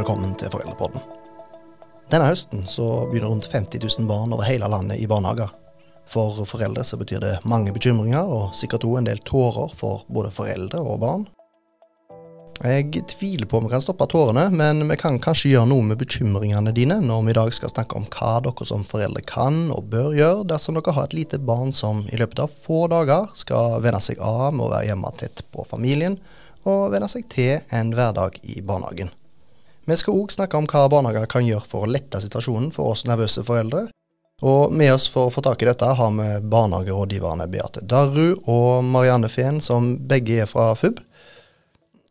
velkommen 0.00 0.32
til 0.40 0.48
Foreldrepodden. 0.52 1.02
Denne 2.10 2.28
høsten 2.30 2.64
så 2.66 3.06
begynner 3.10 3.30
rundt 3.30 3.50
50 3.52 3.82
000 4.00 4.08
barn 4.08 4.32
over 4.32 4.48
hele 4.48 4.68
landet 4.70 4.98
i 4.98 5.08
barnehager. 5.10 5.50
For 6.10 6.40
foreldre 6.48 6.82
så 6.86 6.98
betyr 6.98 7.20
det 7.22 7.34
mange 7.46 7.74
bekymringer, 7.74 8.24
og 8.26 8.56
sikkert 8.56 8.86
òg 8.88 8.98
en 8.98 9.10
del 9.10 9.20
tårer 9.26 9.76
for 9.76 10.06
både 10.10 10.32
foreldre 10.34 10.80
og 10.80 11.04
barn. 11.04 11.28
Jeg 12.60 13.04
tviler 13.08 13.48
på 13.48 13.56
om 13.56 13.68
vi 13.68 13.70
kan 13.72 13.84
stoppe 13.84 14.08
tårene, 14.10 14.48
men 14.52 14.82
vi 14.88 14.96
kan 15.00 15.20
kanskje 15.22 15.52
gjøre 15.54 15.70
noe 15.70 15.84
med 15.92 16.00
bekymringene 16.00 16.74
dine 16.76 16.98
når 17.00 17.22
vi 17.24 17.32
i 17.32 17.38
dag 17.38 17.54
skal 17.56 17.72
snakke 17.72 17.96
om 17.96 18.08
hva 18.10 18.34
dere 18.44 18.66
som 18.68 18.84
foreldre 18.84 19.22
kan 19.24 19.70
og 19.72 19.88
bør 19.92 20.10
gjøre 20.18 20.48
dersom 20.50 20.76
dere 20.76 20.96
har 20.96 21.08
et 21.08 21.16
lite 21.16 21.40
barn 21.40 21.72
som 21.76 22.02
i 22.10 22.20
løpet 22.20 22.42
av 22.44 22.52
få 22.52 22.82
dager 22.92 23.30
skal 23.38 23.80
venne 23.84 24.02
seg 24.04 24.20
av 24.20 24.50
med 24.52 24.66
å 24.66 24.74
være 24.74 24.90
hjemme 24.90 25.14
tett 25.22 25.46
på 25.54 25.64
familien, 25.68 26.18
og 26.68 26.90
venne 26.92 27.08
seg 27.08 27.30
til 27.32 27.62
en 27.72 27.94
hverdag 27.96 28.36
i 28.44 28.60
barnehagen. 28.60 29.14
Vi 29.88 29.96
skal 29.96 30.18
òg 30.20 30.32
snakke 30.34 30.58
om 30.58 30.68
hva 30.68 30.88
barnehager 30.92 31.30
kan 31.30 31.46
gjøre 31.46 31.66
for 31.66 31.86
å 31.86 31.90
lette 31.90 32.20
situasjonen 32.20 32.70
for 32.74 32.92
oss 32.92 33.06
nervøse 33.08 33.44
foreldre. 33.46 33.88
Og 34.40 34.72
med 34.72 34.92
oss 34.94 35.08
for 35.12 35.28
å 35.28 35.32
få 35.34 35.42
tak 35.44 35.62
i 35.62 35.68
dette 35.68 35.84
har 35.84 36.12
vi 36.16 36.28
barnehagerådgiverne 36.52 37.48
Beate 37.52 37.82
Darru 37.84 38.38
og 38.48 38.84
Marianne 38.84 39.28
Fehn, 39.28 39.60
som 39.60 39.94
begge 40.08 40.42
er 40.44 40.48
fra 40.48 40.72
FUB. 40.80 41.00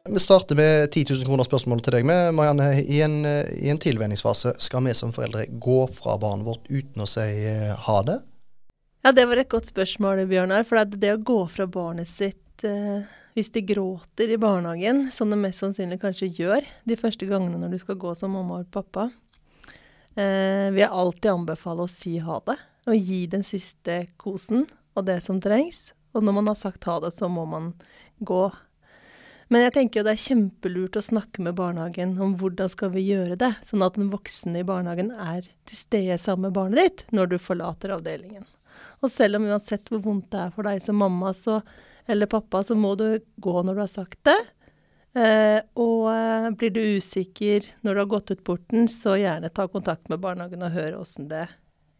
Vi 0.09 0.21
starter 0.21 0.55
med 0.55 0.91
10 0.91 1.05
000 1.13 1.25
kroner 1.25 1.45
spørsmål 1.45 1.81
til 1.85 1.97
deg. 1.97 2.05
med, 2.05 2.33
Marianne. 2.33 2.81
I 2.81 3.01
en, 3.05 3.19
i 3.25 3.69
en 3.69 3.81
tilvenningsfase 3.81 4.55
skal 4.57 4.85
vi 4.85 4.93
som 4.97 5.13
foreldre 5.13 5.45
gå 5.49 5.83
fra 5.93 6.17
barnet 6.21 6.47
vårt 6.47 6.69
uten 6.69 7.03
å 7.03 7.09
si 7.09 7.25
eh, 7.49 7.73
ha 7.75 7.97
det? 8.05 8.19
Ja, 9.05 9.11
det 9.11 9.25
var 9.29 9.41
et 9.41 9.51
godt 9.51 9.69
spørsmål, 9.69 10.23
Bjørnar. 10.29 10.65
For 10.67 10.81
det 10.85 11.13
å 11.13 11.21
gå 11.21 11.39
fra 11.51 11.67
barnet 11.69 12.09
sitt 12.09 12.65
eh, 12.67 13.05
hvis 13.39 13.53
de 13.55 13.61
gråter 13.63 14.33
i 14.33 14.37
barnehagen, 14.37 15.05
som 15.15 15.29
de 15.31 15.37
mest 15.39 15.63
sannsynlig 15.63 16.01
kanskje 16.01 16.27
gjør 16.41 16.65
de 16.89 16.97
første 16.99 17.27
gangene 17.29 17.61
når 17.61 17.71
du 17.71 17.79
skal 17.79 17.99
gå 18.01 18.11
som 18.17 18.33
mamma 18.35 18.57
og 18.59 18.71
pappa, 18.73 19.07
eh, 20.19 20.67
vil 20.73 20.83
jeg 20.83 20.91
alltid 20.91 21.31
anbefale 21.31 21.85
å 21.85 21.91
si 21.91 22.17
ha 22.19 22.41
det. 22.49 22.57
Og 22.89 22.97
gi 22.99 23.21
den 23.31 23.45
siste 23.47 24.01
kosen 24.19 24.65
og 24.97 25.05
det 25.07 25.21
som 25.23 25.39
trengs. 25.39 25.93
Og 26.11 26.25
når 26.25 26.35
man 26.35 26.51
har 26.51 26.59
sagt 26.59 26.87
ha 26.89 26.97
det, 26.99 27.13
så 27.15 27.29
må 27.31 27.45
man 27.47 27.71
gå. 28.19 28.43
Men 29.49 29.63
jeg 29.65 29.75
tenker 29.77 30.01
jo 30.01 30.07
det 30.09 30.17
er 30.17 30.25
kjempelurt 30.27 30.99
å 30.99 31.05
snakke 31.05 31.41
med 31.45 31.55
barnehagen 31.57 32.17
om 32.21 32.35
hvordan 32.37 32.69
skal 32.69 32.91
vi 32.93 33.07
gjøre 33.07 33.37
det, 33.39 33.53
sånn 33.65 33.85
at 33.85 33.95
den 33.95 34.11
voksne 34.11 34.61
i 34.61 34.67
barnehagen 34.67 35.13
er 35.15 35.47
til 35.69 35.79
stede 35.79 36.19
sammen 36.21 36.49
med 36.49 36.57
barnet 36.57 36.81
ditt 36.81 37.13
når 37.15 37.31
du 37.31 37.37
forlater 37.41 37.95
avdelingen. 37.95 38.43
Og 38.99 39.13
selv 39.13 39.39
om 39.39 39.47
uansett 39.47 39.87
hvor 39.87 40.03
vondt 40.03 40.27
det 40.33 40.43
er 40.43 40.51
for 40.53 40.67
deg 40.67 40.83
som 40.83 40.99
mamma, 40.99 41.31
så 41.33 41.61
eller 42.09 42.29
pappa, 42.31 42.63
så 42.65 42.75
må 42.75 42.95
du 42.99 43.19
gå 43.37 43.61
når 43.63 43.77
du 43.77 43.81
har 43.83 43.91
sagt 43.91 44.19
det. 44.27 44.39
Eh, 45.19 45.59
og 45.81 46.09
eh, 46.11 46.49
blir 46.57 46.73
du 46.73 46.81
usikker 46.97 47.65
når 47.81 47.93
du 47.93 48.01
har 48.01 48.11
gått 48.11 48.33
ut 48.33 48.43
porten, 48.45 48.87
så 48.91 49.17
gjerne 49.19 49.51
ta 49.53 49.67
kontakt 49.71 50.09
med 50.09 50.21
barnehagen 50.23 50.65
og 50.65 50.73
hør 50.73 50.99
åssen 51.01 51.29
det 51.31 51.47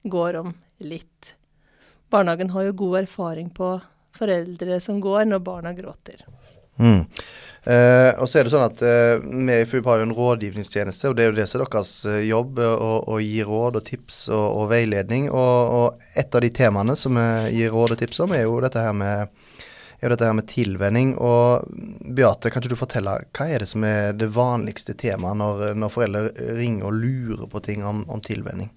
går 0.03 0.41
om 0.43 0.53
litt. 0.85 1.33
Barnehagen 2.09 2.53
har 2.53 2.69
jo 2.69 2.77
god 2.83 3.03
erfaring 3.03 3.49
på 3.53 3.75
foreldre 4.17 4.79
som 4.81 5.01
går 5.01 5.25
når 5.29 5.45
barna 5.45 5.73
gråter. 5.77 6.25
Mm. 6.79 7.03
Eh, 7.63 8.11
og 8.15 8.29
så 8.29 8.39
er 8.39 8.47
det 8.47 8.51
sånn 8.53 8.63
at 8.63 8.81
eh, 8.87 9.17
Vi 9.19 9.55
i 9.59 9.65
FUB 9.67 9.87
har 9.89 9.99
jo 9.99 10.05
en 10.07 10.13
rådgivningstjeneste, 10.15 11.09
og 11.09 11.17
det 11.17 11.25
er 11.25 11.33
jo 11.33 11.37
det 11.41 11.47
som 11.51 11.59
er 11.59 11.67
deres 11.67 11.91
eh, 12.07 12.21
jobb. 12.29 12.61
Å, 12.63 12.93
å 13.03 13.19
gi 13.19 13.43
råd 13.43 13.81
og 13.81 13.85
tips 13.89 14.21
og, 14.31 14.45
og 14.61 14.69
veiledning. 14.71 15.27
Og, 15.33 15.75
og, 15.79 16.07
et 16.17 16.35
av 16.35 16.45
de 16.45 16.51
temaene 16.55 16.95
som 16.99 17.19
vi 17.19 17.59
gir 17.59 17.75
råd 17.75 17.97
og 17.97 18.01
tips 18.01 18.23
om, 18.25 18.35
er 18.35 18.47
jo 18.47 18.59
dette 18.63 18.85
her 18.85 18.95
med 18.95 19.35
er 19.99 20.07
jo 20.07 20.13
dette 20.15 20.27
her 20.29 20.35
med 20.37 20.49
tilvenning. 20.49 21.13
Og 21.19 21.65
Beate, 22.15 22.51
kan 22.51 22.63
ikke 22.63 22.73
du 22.73 22.79
fortelle, 22.79 23.15
hva 23.35 23.47
er 23.47 23.63
det 23.63 23.69
som 23.71 23.85
er 23.87 24.13
det 24.17 24.31
vanligste 24.35 24.95
temaet 24.99 25.39
når, 25.41 25.63
når 25.79 25.95
foreldre 25.95 26.51
ringer 26.59 26.89
og 26.89 26.99
lurer 26.99 27.47
på 27.51 27.63
ting 27.65 27.85
om, 27.87 28.05
om 28.11 28.23
tilvenning? 28.23 28.71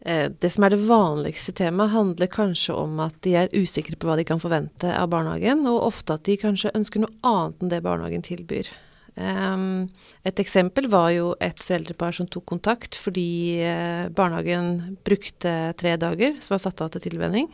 Eh, 0.00 0.28
det 0.30 0.52
som 0.54 0.66
er 0.66 0.74
det 0.74 0.82
vanligste 0.88 1.54
temaet, 1.58 1.94
handler 1.94 2.30
kanskje 2.32 2.76
om 2.76 3.00
at 3.04 3.16
de 3.26 3.34
er 3.40 3.54
usikre 3.56 3.98
på 3.98 4.08
hva 4.08 4.18
de 4.18 4.26
kan 4.28 4.42
forvente 4.42 4.92
av 4.94 5.10
barnehagen, 5.12 5.66
og 5.70 5.88
ofte 5.90 6.18
at 6.18 6.28
de 6.28 6.38
kanskje 6.40 6.74
ønsker 6.76 7.02
noe 7.02 7.16
annet 7.26 7.64
enn 7.64 7.72
det 7.72 7.82
barnehagen 7.86 8.26
tilbyr. 8.26 8.70
Et 9.18 10.40
eksempel 10.40 10.86
var 10.90 11.10
jo 11.10 11.32
et 11.42 11.58
foreldrepar 11.58 12.14
som 12.14 12.28
tok 12.30 12.44
kontakt 12.46 12.94
fordi 12.94 13.58
uh, 13.66 14.06
barnehagen 14.14 14.98
brukte 15.06 15.54
tre 15.78 15.96
dager 15.98 16.36
som 16.38 16.54
var 16.54 16.62
satt 16.62 16.84
av 16.84 16.92
til 16.94 17.08
tilvenning. 17.08 17.48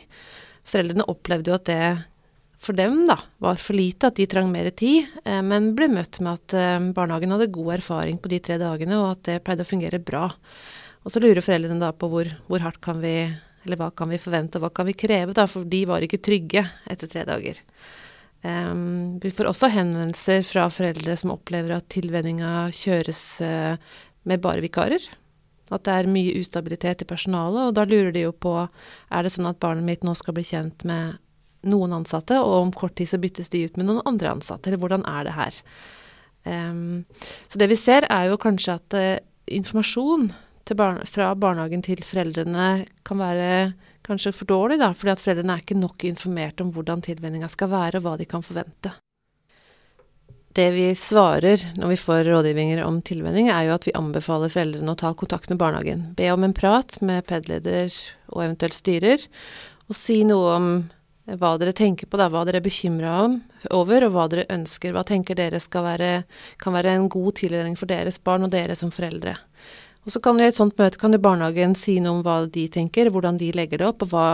Foreldrene 0.68 1.06
opplevde 1.08 1.52
jo 1.52 1.56
at 1.56 1.68
det 1.70 1.80
for 2.64 2.76
dem 2.76 3.02
da, 3.08 3.18
var 3.44 3.58
for 3.60 3.76
lite, 3.76 4.08
at 4.08 4.18
de 4.18 4.26
trang 4.30 4.50
mer 4.52 4.70
tid, 4.76 5.10
eh, 5.24 5.42
men 5.44 5.72
ble 5.76 5.90
møtt 5.92 6.20
med 6.24 6.40
at 6.40 6.56
eh, 6.58 6.90
barnehagen 6.96 7.34
hadde 7.34 7.52
god 7.54 7.74
erfaring 7.78 8.20
på 8.20 8.32
de 8.32 8.40
tre 8.44 8.58
dagene, 8.60 8.98
og 9.00 9.10
at 9.14 9.24
det 9.28 9.42
pleide 9.44 9.66
å 9.66 9.68
fungere 9.68 10.00
bra. 10.02 10.28
Og 11.04 11.12
så 11.12 11.20
lurer 11.20 11.44
foreldrene 11.44 11.82
da 11.82 11.92
på 11.92 12.08
hvor, 12.12 12.30
hvor 12.48 12.64
hardt 12.64 12.80
kan 12.84 13.02
vi 13.04 13.18
eller 13.64 13.80
hva 13.80 13.90
kan 13.96 14.10
vi 14.12 14.20
forvente, 14.20 14.58
og 14.58 14.66
hva 14.66 14.72
kan 14.76 14.88
vi 14.88 14.96
kreve, 14.96 15.34
da, 15.36 15.46
for 15.48 15.64
de 15.68 15.84
var 15.88 16.04
ikke 16.04 16.20
trygge 16.24 16.66
etter 16.90 17.10
tre 17.10 17.24
dager. 17.28 17.60
Um, 18.44 19.16
vi 19.22 19.32
får 19.32 19.48
også 19.48 19.70
henvendelser 19.72 20.44
fra 20.44 20.66
foreldre 20.72 21.16
som 21.16 21.32
opplever 21.32 21.78
at 21.78 21.88
tilvenninga 21.92 22.68
kjøres 22.76 23.22
uh, 23.40 23.80
med 24.28 24.42
bare 24.44 24.60
vikarer. 24.64 25.06
At 25.72 25.86
det 25.88 25.94
er 25.96 26.10
mye 26.12 26.36
ustabilitet 26.36 27.06
i 27.06 27.08
personalet, 27.08 27.70
og 27.70 27.76
da 27.78 27.86
lurer 27.88 28.12
de 28.12 28.26
jo 28.26 28.34
på 28.36 28.52
er 28.60 29.24
det 29.24 29.32
sånn 29.32 29.48
at 29.48 29.62
barnet 29.64 29.86
mitt 29.88 30.04
nå 30.04 30.12
skal 30.18 30.36
bli 30.36 30.44
kjent 30.44 30.84
med 30.88 31.16
noen 31.68 31.94
ansatte, 32.00 32.38
og 32.40 32.56
om 32.62 32.72
kort 32.74 32.96
tid 32.98 33.10
så 33.10 33.20
byttes 33.22 33.52
de 33.52 33.64
ut 33.66 33.78
med 33.80 33.88
noen 33.88 34.02
andre 34.08 34.32
ansatte. 34.36 34.70
Eller 34.70 34.82
hvordan 34.82 35.06
er 35.10 35.28
det 35.28 35.36
her? 35.36 35.60
Um, 36.44 37.04
så 37.48 37.60
det 37.60 37.70
vi 37.70 37.78
ser, 37.80 38.06
er 38.12 38.28
jo 38.28 38.40
kanskje 38.40 38.76
at 38.76 38.96
uh, 38.98 39.22
informasjon 39.48 40.28
barne, 40.72 41.04
fra 41.08 41.32
barnehagen 41.36 41.82
til 41.84 42.00
foreldrene 42.04 42.84
kan 43.04 43.20
være 43.20 43.48
kanskje 44.04 44.32
for 44.36 44.48
dårlig, 44.48 44.78
da, 44.80 44.92
fordi 44.96 45.12
at 45.12 45.22
foreldrene 45.22 45.56
er 45.56 45.64
ikke 45.64 45.80
nok 45.80 46.04
informert 46.08 46.60
om 46.60 46.70
hvordan 46.72 47.04
tilvenninga 47.04 47.48
skal 47.52 47.72
være, 47.72 48.00
og 48.00 48.06
hva 48.06 48.16
de 48.20 48.28
kan 48.28 48.44
forvente. 48.44 48.92
Det 50.54 50.68
vi 50.70 50.86
svarer 50.94 51.62
når 51.80 51.90
vi 51.90 51.98
får 51.98 52.28
rådgivninger 52.28 52.84
om 52.84 53.00
tilvenning, 53.02 53.48
er 53.50 53.66
jo 53.66 53.74
at 53.74 53.88
vi 53.88 53.96
anbefaler 53.98 54.52
foreldrene 54.52 54.92
å 54.92 55.00
ta 55.00 55.10
kontakt 55.18 55.50
med 55.50 55.58
barnehagen. 55.58 56.04
Be 56.14 56.28
om 56.30 56.44
en 56.46 56.54
prat 56.54 57.00
med 57.02 57.24
PED-leder 57.26 57.90
og 58.30 58.44
eventuelt 58.44 58.76
styrer, 58.76 59.24
og 59.90 59.98
si 59.98 60.20
noe 60.24 60.52
om 60.54 60.68
hva 61.24 61.54
dere 61.56 61.72
tenker 61.72 62.08
på, 62.10 62.18
da, 62.20 62.28
hva 62.28 62.42
dere 62.44 62.60
er 62.60 62.66
bekymra 62.66 63.14
over, 63.72 64.04
og 64.04 64.12
hva 64.12 64.26
dere 64.28 64.44
ønsker. 64.52 64.92
Hva 64.92 65.06
tenker 65.08 65.38
dere 65.38 65.58
være, 65.58 66.10
kan 66.60 66.76
være 66.76 66.92
en 66.98 67.08
god 67.08 67.40
tilvenning 67.40 67.78
for 67.80 67.88
deres 67.88 68.18
barn 68.20 68.44
og 68.44 68.52
dere 68.52 68.76
som 68.76 68.92
foreldre. 68.92 69.36
Og 70.04 70.12
så 70.12 70.20
kan 70.20 70.36
jo 70.36 70.44
i 70.44 70.50
et 70.52 70.58
sånt 70.58 70.76
møte 70.76 71.00
kan 71.00 71.16
jo 71.16 71.22
barnehagen 71.24 71.72
si 71.80 71.96
noe 72.04 72.18
om 72.18 72.24
hva 72.26 72.42
de 72.52 72.66
tenker, 72.68 73.08
hvordan 73.08 73.38
de 73.40 73.48
legger 73.56 73.80
det 73.80 73.88
opp, 73.88 74.04
og 74.04 74.12
hva, 74.12 74.26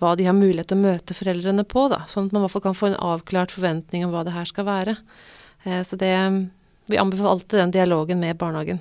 hva 0.00 0.14
de 0.16 0.24
har 0.24 0.36
mulighet 0.36 0.70
til 0.72 0.80
å 0.80 0.86
møte 0.86 1.16
foreldrene 1.16 1.66
på, 1.68 1.90
da. 1.92 2.06
Sånn 2.08 2.30
at 2.30 2.32
man 2.32 2.40
i 2.40 2.46
hvert 2.46 2.56
fall 2.56 2.64
kan 2.70 2.78
få 2.78 2.88
en 2.88 3.00
avklart 3.12 3.52
forventning 3.52 4.06
om 4.06 4.14
hva 4.14 4.24
det 4.24 4.32
her 4.32 4.48
skal 4.48 4.64
være. 4.70 4.96
Eh, 5.66 5.82
så 5.84 6.00
det 6.00 6.14
Vi 6.90 6.98
anbefaler 6.98 7.30
alltid 7.30 7.58
den 7.60 7.70
dialogen 7.70 8.18
med 8.18 8.38
barnehagen. 8.40 8.80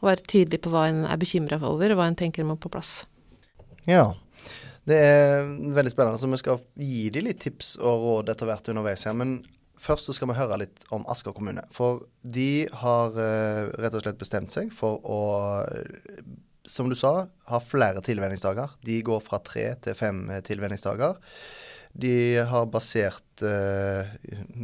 Å 0.00 0.06
være 0.06 0.24
tydelig 0.24 0.62
på 0.64 0.70
hva 0.72 0.86
en 0.88 1.02
er 1.04 1.18
bekymra 1.20 1.58
over, 1.60 1.90
og 1.90 1.98
hva 1.98 2.06
en 2.08 2.16
tenker 2.16 2.46
må 2.46 2.54
på 2.56 2.70
plass. 2.72 3.02
Ja, 3.84 4.14
det 4.88 4.96
er 4.96 5.48
veldig 5.76 5.92
spennende, 5.92 6.20
så 6.20 6.28
vi 6.30 6.40
skal 6.40 6.60
gi 6.80 7.08
dem 7.12 7.26
litt 7.26 7.40
tips 7.42 7.74
og 7.78 8.04
råd 8.04 8.32
etter 8.32 8.48
hvert 8.48 8.70
underveis 8.72 9.04
her. 9.08 9.16
Men 9.18 9.40
først 9.80 10.08
så 10.08 10.14
skal 10.16 10.30
vi 10.30 10.38
høre 10.38 10.60
litt 10.62 10.84
om 10.94 11.04
Asker 11.12 11.34
kommune. 11.36 11.64
For 11.74 12.04
de 12.22 12.66
har 12.82 13.16
uh, 13.16 13.68
rett 13.80 13.96
og 13.96 14.04
slett 14.04 14.20
bestemt 14.20 14.54
seg 14.56 14.72
for 14.76 15.00
å, 15.04 15.20
som 16.68 16.90
du 16.90 16.96
sa, 16.98 17.28
ha 17.50 17.62
flere 17.64 18.02
tilvenningsdager. 18.06 18.76
De 18.86 19.00
går 19.06 19.22
fra 19.24 19.42
tre 19.44 19.68
til 19.84 19.98
fem 19.98 20.24
tilvenningsdager. 20.46 21.20
De 22.00 22.14
har 22.46 22.68
basert 22.70 23.44
uh, 23.44 24.06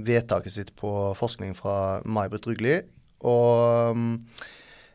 vedtaket 0.06 0.54
sitt 0.54 0.76
på 0.78 0.92
forskning 1.18 1.56
fra 1.58 2.00
May-Britt 2.06 2.46
Rugli. 2.48 2.78
Og 3.26 3.96
um, 3.96 4.12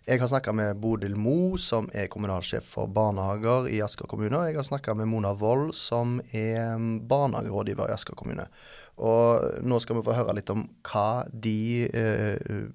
jeg 0.05 0.17
har 0.17 0.27
snakka 0.27 0.51
med 0.53 0.79
Bodil 0.81 1.13
Mo, 1.15 1.57
som 1.61 1.85
er 1.93 2.07
kommunalsjef 2.09 2.65
for 2.73 2.89
barnehager 2.89 3.67
i 3.69 3.83
Asker 3.85 4.09
kommune. 4.09 4.33
Og 4.33 4.47
jeg 4.49 4.57
har 4.57 4.65
snakka 4.65 4.95
med 4.97 5.09
Mona 5.11 5.35
Wold, 5.37 5.75
som 5.77 6.15
er 6.33 6.73
um, 6.73 6.95
barnehagerådgiver 7.07 7.91
i 7.91 7.93
Asker 7.93 8.17
kommune. 8.17 8.47
Og 8.97 9.61
nå 9.61 9.77
skal 9.79 9.99
vi 9.99 10.03
få 10.07 10.15
høre 10.17 10.33
litt 10.39 10.49
om 10.49 10.63
hva, 10.89 11.23
de, 11.29 11.85
eh, 11.85 12.65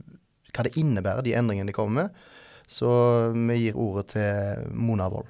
hva 0.55 0.67
det 0.67 0.76
innebærer, 0.78 1.26
de 1.26 1.34
endringene 1.38 1.73
de 1.73 1.75
kommer 1.75 2.06
med. 2.06 2.23
Så 2.67 2.88
vi 3.34 3.58
gir 3.58 3.79
ordet 3.79 4.06
til 4.14 4.70
Mona 4.79 5.11
Wold. 5.11 5.26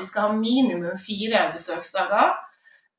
Vi 0.00 0.06
skal 0.08 0.28
ha 0.28 0.36
minimum 0.36 1.00
fire 1.00 1.46
besøksdager 1.56 2.36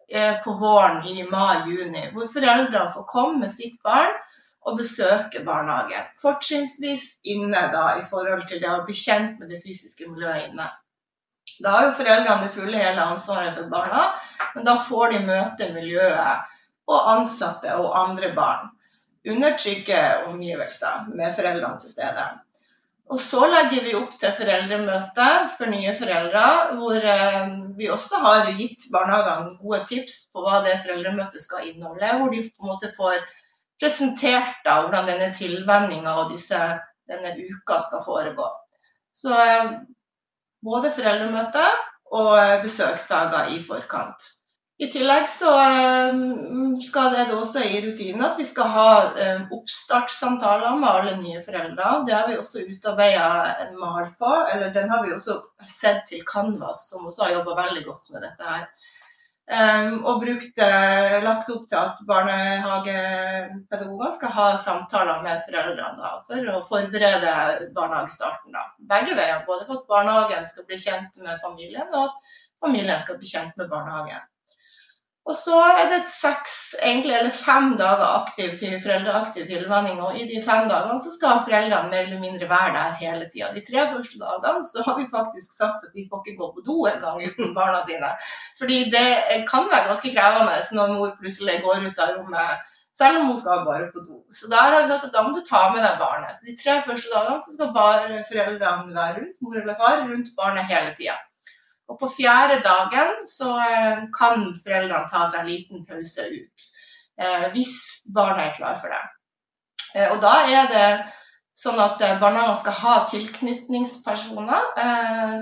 eh, 0.09 0.41
på 0.41 0.57
våren 0.57 1.05
i 1.05 1.21
mai-juni, 1.29 2.09
hvor 2.13 2.29
foreldrene 2.29 2.89
får 2.97 3.07
komme 3.09 3.45
med 3.45 3.53
sitt 3.53 3.77
barn 3.85 4.17
å 4.61 4.75
besøke 4.77 5.41
barnehagen. 5.45 6.11
Fortrinnsvis 6.21 7.07
inne, 7.33 7.63
da, 7.73 7.85
i 7.97 8.05
forhold 8.09 8.45
til 8.49 8.61
det 8.61 8.69
å 8.69 8.83
bli 8.85 8.95
kjent 8.97 9.39
med 9.41 9.49
det 9.53 9.61
fysiske 9.65 10.07
miljøet 10.09 10.51
inne. 10.51 10.67
Da 11.61 11.73
har 11.75 11.87
jo 11.87 11.97
foreldrene 11.97 12.45
det 12.45 12.53
fulle 12.55 12.77
hele 12.81 13.07
ansvaret 13.13 13.57
for 13.57 13.69
barna, 13.71 14.05
men 14.55 14.65
da 14.65 14.77
får 14.85 15.15
de 15.15 15.23
møte 15.25 15.71
miljøet 15.73 16.53
og 16.91 17.09
ansatte 17.15 17.73
og 17.77 17.97
andre 17.97 18.31
barn. 18.37 18.69
Under 19.29 19.53
trygge 19.57 19.99
omgivelser 20.29 21.11
med 21.13 21.35
foreldrene 21.37 21.81
til 21.81 21.93
stede. 21.93 22.23
Og 23.11 23.19
så 23.19 23.43
legger 23.51 23.83
vi 23.83 23.93
opp 23.97 24.13
til 24.15 24.31
foreldremøte 24.37 25.27
for 25.57 25.69
nye 25.69 25.91
foreldre, 25.99 26.43
hvor 26.79 26.95
eh, 26.95 27.49
vi 27.75 27.89
også 27.91 28.21
har 28.23 28.47
gitt 28.55 28.87
barnehagene 28.93 29.57
gode 29.59 29.81
tips 29.89 30.15
på 30.31 30.45
hva 30.45 30.61
det 30.63 30.77
foreldremøtet 30.85 31.43
skal 31.43 31.67
inneholde. 31.67 32.13
Hvor 32.21 32.31
de 32.31 32.45
på 32.47 32.63
en 32.63 32.71
måte 32.71 32.93
får 32.95 33.19
presentert 33.81 34.61
da, 34.65 34.81
hvordan 34.83 35.09
denne 35.09 35.31
tilvenninga 35.35 36.13
og 36.21 36.35
disse, 36.35 36.59
denne 37.09 37.33
uka 37.35 37.81
skal 37.87 38.05
foregå. 38.05 38.45
Så 39.17 39.33
eh, 39.33 39.73
både 40.63 40.93
foreldremøter 40.95 41.81
og 42.11 42.61
besøksdager 42.63 43.55
i 43.55 43.63
forkant. 43.65 44.29
I 44.81 44.87
tillegg 44.89 45.27
så 45.29 45.49
um, 46.09 46.79
skal 46.81 47.11
det 47.13 47.27
også 47.35 47.61
i 47.61 47.81
rutinen 47.83 48.23
at 48.25 48.37
vi 48.39 48.47
skal 48.47 48.71
ha 48.73 48.85
oppstartssamtaler 49.53 50.79
med 50.79 50.89
alle 50.89 51.13
nye 51.19 51.43
foreldre. 51.45 51.91
Det 52.07 52.15
har 52.15 52.25
vi 52.29 52.39
også 52.41 52.63
utarbeida 52.65 53.27
en 53.67 53.75
mal 53.77 54.09
på, 54.17 54.31
eller 54.53 54.73
den 54.73 54.89
har 54.89 55.05
vi 55.05 55.13
også 55.13 55.37
sett 55.69 56.07
til 56.09 56.25
Canvas, 56.25 56.87
som 56.89 57.05
også 57.05 57.27
har 57.27 57.35
jobba 57.35 57.59
veldig 57.61 57.85
godt 57.91 58.09
med 58.15 58.25
dette 58.25 58.55
her. 58.55 58.65
Um, 59.51 59.97
og 60.07 60.21
brukt, 60.23 60.55
uh, 60.63 61.17
lagt 61.25 61.49
opp 61.51 61.65
til 61.67 61.75
at 61.75 61.97
barnehagepedagoger 62.07 64.13
skal 64.15 64.31
ha 64.37 64.45
samtaler 64.63 65.19
med 65.25 65.41
foreldrene 65.43 65.99
da, 65.99 66.23
for 66.29 66.39
å 66.53 66.61
forberede 66.69 67.33
barnehagestarten. 67.75 68.55
Da. 68.55 68.63
Begge 68.93 69.11
veier, 69.19 69.43
både 69.49 69.67
for 69.67 69.75
at 69.81 69.89
barnehagen 69.91 70.47
skal 70.47 70.63
bli 70.69 70.77
kjent 70.79 71.11
med 71.25 71.35
familien, 71.43 71.89
og 71.91 72.01
at 72.05 72.15
familien 72.63 73.03
skal 73.03 73.19
bli 73.19 73.27
kjent 73.33 73.51
med 73.59 73.67
barnehagen. 73.73 74.23
Og 75.29 75.35
så 75.37 75.53
er 75.53 75.83
det 75.91 75.99
seks, 76.09 76.53
egentlig, 76.81 77.13
eller 77.13 77.35
fem 77.45 77.75
dager 77.77 78.07
aktiv 78.07 78.55
til 78.57 78.79
foreldreaktiv 78.81 79.45
tilvenning. 79.45 79.99
Og 80.01 80.17
i 80.17 80.25
de 80.31 80.39
fem 80.41 80.65
dagene 80.71 80.97
så 81.03 81.13
skal 81.13 81.43
foreldrene 81.45 81.91
mer 81.91 82.07
eller 82.07 82.23
mindre 82.23 82.49
være 82.49 82.73
der 82.77 82.97
hele 83.03 83.27
tida. 83.29 83.51
De 83.53 83.61
tre 83.67 83.85
første 83.91 84.17
dagene 84.23 84.65
så 84.71 84.87
har 84.87 84.97
vi 84.97 85.05
faktisk 85.13 85.53
sagt 85.53 85.85
at 85.85 85.93
de 85.93 86.07
får 86.09 86.25
ikke 86.25 86.39
gå 86.41 86.49
på 86.55 86.65
do 86.65 86.79
engang 86.89 87.21
uten 87.21 87.53
barna 87.59 87.85
sine. 87.85 88.11
Fordi 88.57 88.81
det 88.97 89.07
kan 89.51 89.69
være 89.69 89.91
ganske 89.93 90.13
krevende 90.17 90.59
når 90.79 90.93
mor 90.97 91.15
plutselig 91.21 91.61
går 91.67 91.87
ut 91.87 92.05
av 92.05 92.17
rommet. 92.17 92.67
Selv 92.97 93.21
om 93.21 93.29
hun 93.29 93.37
skal 93.39 93.65
bare 93.65 93.91
på 93.93 94.01
do. 94.03 94.23
Så 94.33 94.49
der 94.51 94.73
har 94.73 94.81
vi 94.81 94.89
sagt 94.89 95.05
at 95.05 95.13
da 95.13 95.21
må 95.23 95.37
du 95.37 95.45
ta 95.45 95.67
med 95.71 95.85
deg 95.85 96.01
barnet. 96.01 96.33
Så 96.35 96.49
de 96.49 96.57
tre 96.63 96.81
første 96.87 97.13
dagene 97.13 97.45
så 97.45 97.53
skal 97.53 97.75
bare 97.77 98.23
foreldrene 98.31 98.95
være 98.97 99.19
rundt, 99.21 99.37
mor 99.41 99.61
eller 99.61 99.77
far, 99.83 100.01
rundt 100.09 100.33
barnet 100.39 100.73
hele 100.73 100.97
tida. 100.97 101.21
Og 101.91 101.97
på 101.99 102.07
fjerde 102.15 102.61
dagen 102.63 103.25
så 103.27 103.57
eh, 103.59 104.03
kan 104.15 104.45
foreldrene 104.63 105.09
ta 105.11 105.25
seg 105.27 105.41
en 105.41 105.49
liten 105.49 105.81
pause 105.87 106.27
ut. 106.31 106.67
Eh, 107.19 107.49
hvis 107.55 107.73
barna 108.05 108.47
er 108.47 108.55
klar 108.55 108.77
for 108.79 108.93
det. 108.93 109.01
Eh, 109.95 110.07
og 110.13 110.21
da 110.23 110.35
er 110.47 110.69
det 110.71 110.85
sånn 111.61 111.81
at 111.83 111.99
barnehagene 112.21 112.55
skal 112.61 112.77
ha 112.79 112.93
tilknytningspersoner 113.11 114.69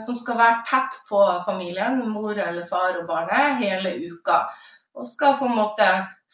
som 0.04 0.18
skal 0.20 0.40
være 0.40 0.64
tett 0.68 0.98
på 1.08 1.20
familien, 1.46 2.02
mor 2.12 2.34
eller 2.34 2.66
far 2.68 2.98
og 3.00 3.06
barnet, 3.08 3.62
hele 3.62 3.94
uka. 4.10 4.42
Og 4.98 5.08
skal 5.08 5.38
på 5.40 5.48
en 5.48 5.56
måte 5.56 5.88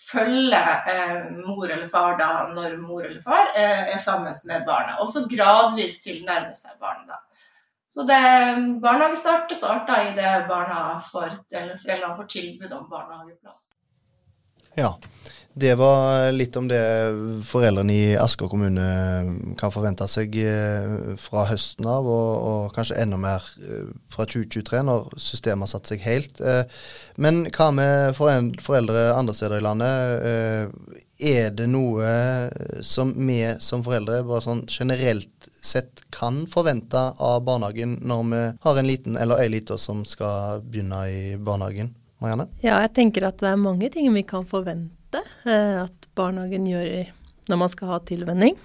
følge 0.08 0.62
mor 1.36 1.68
eller 1.68 1.92
far 1.92 2.16
da 2.18 2.48
når 2.56 2.80
mor 2.82 3.04
eller 3.06 3.22
far 3.22 3.52
er 3.54 4.00
sammen 4.02 4.34
med 4.48 4.66
barnet. 4.66 4.98
Og 5.04 5.12
så 5.12 5.28
gradvis 5.30 6.00
tilnærme 6.08 6.56
seg 6.56 6.80
barnet. 6.80 7.12
da. 7.12 7.35
Så 7.96 8.04
det, 8.04 8.16
barnehagestart 8.84 9.52
starta 9.56 10.02
i 10.04 10.16
det 10.18 10.32
barna 10.50 10.80
får, 11.12 11.38
foreldrene 11.48 12.18
får 12.18 12.26
tilbud 12.34 12.74
om 12.76 12.90
barnehageplass. 12.90 13.62
Ja, 14.76 14.90
det 15.56 15.78
var 15.80 16.34
litt 16.36 16.58
om 16.60 16.68
det 16.68 16.82
foreldrene 17.48 17.96
i 17.96 18.18
Asker 18.20 18.52
kommune 18.52 18.84
kan 19.56 19.72
forvente 19.72 20.10
seg 20.12 20.36
eh, 20.44 21.16
fra 21.24 21.46
høsten 21.48 21.88
av, 21.88 22.04
og, 22.04 22.34
og 22.50 22.76
kanskje 22.76 23.00
enda 23.06 23.22
mer 23.22 23.48
eh, 23.64 23.88
fra 24.12 24.28
2023, 24.28 24.84
når 24.92 25.16
systemet 25.16 25.70
har 25.70 25.74
satt 25.78 25.94
seg 25.94 26.04
helt. 26.04 26.44
Eh, 26.44 26.84
men 27.16 27.46
hva 27.48 27.72
med 27.80 28.20
foreldre 28.20 29.08
andre 29.16 29.40
steder 29.40 29.64
i 29.64 29.68
landet? 29.70 30.94
Er 31.16 31.56
det 31.56 31.72
noe 31.72 32.12
som 32.84 33.16
vi 33.16 33.40
som 33.64 33.88
foreldre 33.88 34.26
bare 34.28 34.44
sånn 34.44 34.66
generelt 34.68 35.54
sett 35.66 36.04
kan 36.16 36.44
forvente 36.52 37.02
av 37.18 37.44
barnehagen 37.48 37.98
når 38.06 38.24
vi 38.32 38.42
har 38.68 38.80
en 38.80 38.90
liten 38.90 39.18
eller 39.18 39.42
ei 39.44 39.50
lita 39.52 39.78
som 39.82 40.06
skal 40.08 40.64
begynne 40.64 41.02
i 41.12 41.22
barnehagen? 41.38 41.94
Marianne? 42.24 42.48
Ja, 42.64 42.80
jeg 42.86 42.94
tenker 42.96 43.28
at 43.28 43.42
det 43.42 43.52
er 43.52 43.60
mange 43.60 43.90
ting 43.94 44.08
vi 44.16 44.24
kan 44.28 44.48
forvente 44.48 45.22
eh, 45.46 45.84
at 45.84 46.08
barnehagen 46.16 46.68
gjør 46.70 47.12
når 47.52 47.62
man 47.62 47.72
skal 47.72 47.92
ha 47.94 48.00
tilvenning. 48.08 48.56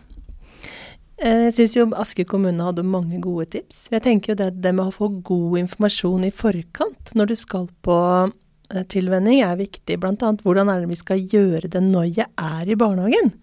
Eh, 1.21 1.47
jeg 1.49 1.57
syns 1.59 1.77
jo 1.77 1.89
Asker 2.01 2.29
kommune 2.29 2.65
hadde 2.65 2.87
mange 2.87 3.21
gode 3.23 3.51
tips. 3.57 3.89
Jeg 3.93 4.05
tenker 4.07 4.33
jo 4.33 4.39
det, 4.41 4.53
det 4.63 4.73
med 4.77 4.89
å 4.89 4.95
få 4.95 5.11
god 5.27 5.59
informasjon 5.65 6.29
i 6.29 6.33
forkant 6.35 7.13
når 7.19 7.33
du 7.33 7.37
skal 7.39 7.69
på 7.85 7.99
eh, 8.31 8.87
tilvenning 8.93 9.43
er 9.45 9.59
viktig. 9.61 9.99
Bl.a. 10.01 10.33
hvordan 10.45 10.73
er 10.73 10.85
det 10.85 10.93
vi 10.95 11.01
skal 11.01 11.21
gjøre 11.21 11.73
det 11.75 11.85
når 11.85 12.09
jeg 12.23 12.31
er 12.31 12.71
i 12.71 12.79
barnehagen. 12.79 13.35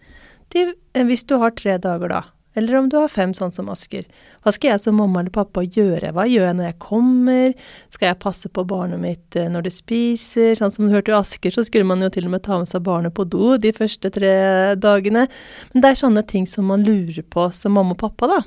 Til, 0.48 0.72
hvis 0.96 1.26
du 1.28 1.36
har 1.42 1.52
tre 1.60 1.76
dager 1.84 2.14
da, 2.14 2.22
eller 2.58 2.80
om 2.80 2.90
du 2.90 2.96
har 2.98 3.12
fem, 3.14 3.36
sånn 3.38 3.54
som 3.54 3.70
Asker. 3.70 4.08
Hva 4.42 4.52
skal 4.56 4.72
jeg 4.72 4.82
som 4.82 4.98
mamma 4.98 5.22
eller 5.22 5.34
pappa 5.36 5.62
gjøre? 5.62 6.10
Hva 6.16 6.26
gjør 6.26 6.48
jeg 6.48 6.58
når 6.58 6.70
jeg 6.72 6.78
kommer? 6.82 7.54
Skal 7.94 8.10
jeg 8.10 8.20
passe 8.24 8.50
på 8.50 8.66
barnet 8.68 9.02
mitt 9.02 9.38
eh, 9.38 9.50
når 9.54 9.68
det 9.68 9.74
spiser? 9.76 10.56
Sånn 10.58 10.74
som 10.74 10.88
du 10.88 10.96
hørte 10.96 11.14
i 11.14 11.18
Asker, 11.18 11.54
så 11.54 11.66
skulle 11.68 11.86
man 11.86 12.02
jo 12.02 12.10
til 12.14 12.26
og 12.26 12.34
med 12.34 12.46
ta 12.48 12.58
med 12.58 12.70
seg 12.70 12.82
barnet 12.88 13.14
på 13.14 13.28
do 13.30 13.56
de 13.62 13.74
første 13.78 14.12
tre 14.14 14.36
dagene. 14.82 15.28
Men 15.74 15.86
det 15.86 15.94
er 15.94 16.02
sånne 16.02 16.26
ting 16.26 16.50
som 16.50 16.70
man 16.74 16.86
lurer 16.88 17.22
på 17.22 17.50
som 17.54 17.78
mamma 17.78 17.94
og 17.94 18.02
pappa, 18.08 18.32
da. 18.34 18.44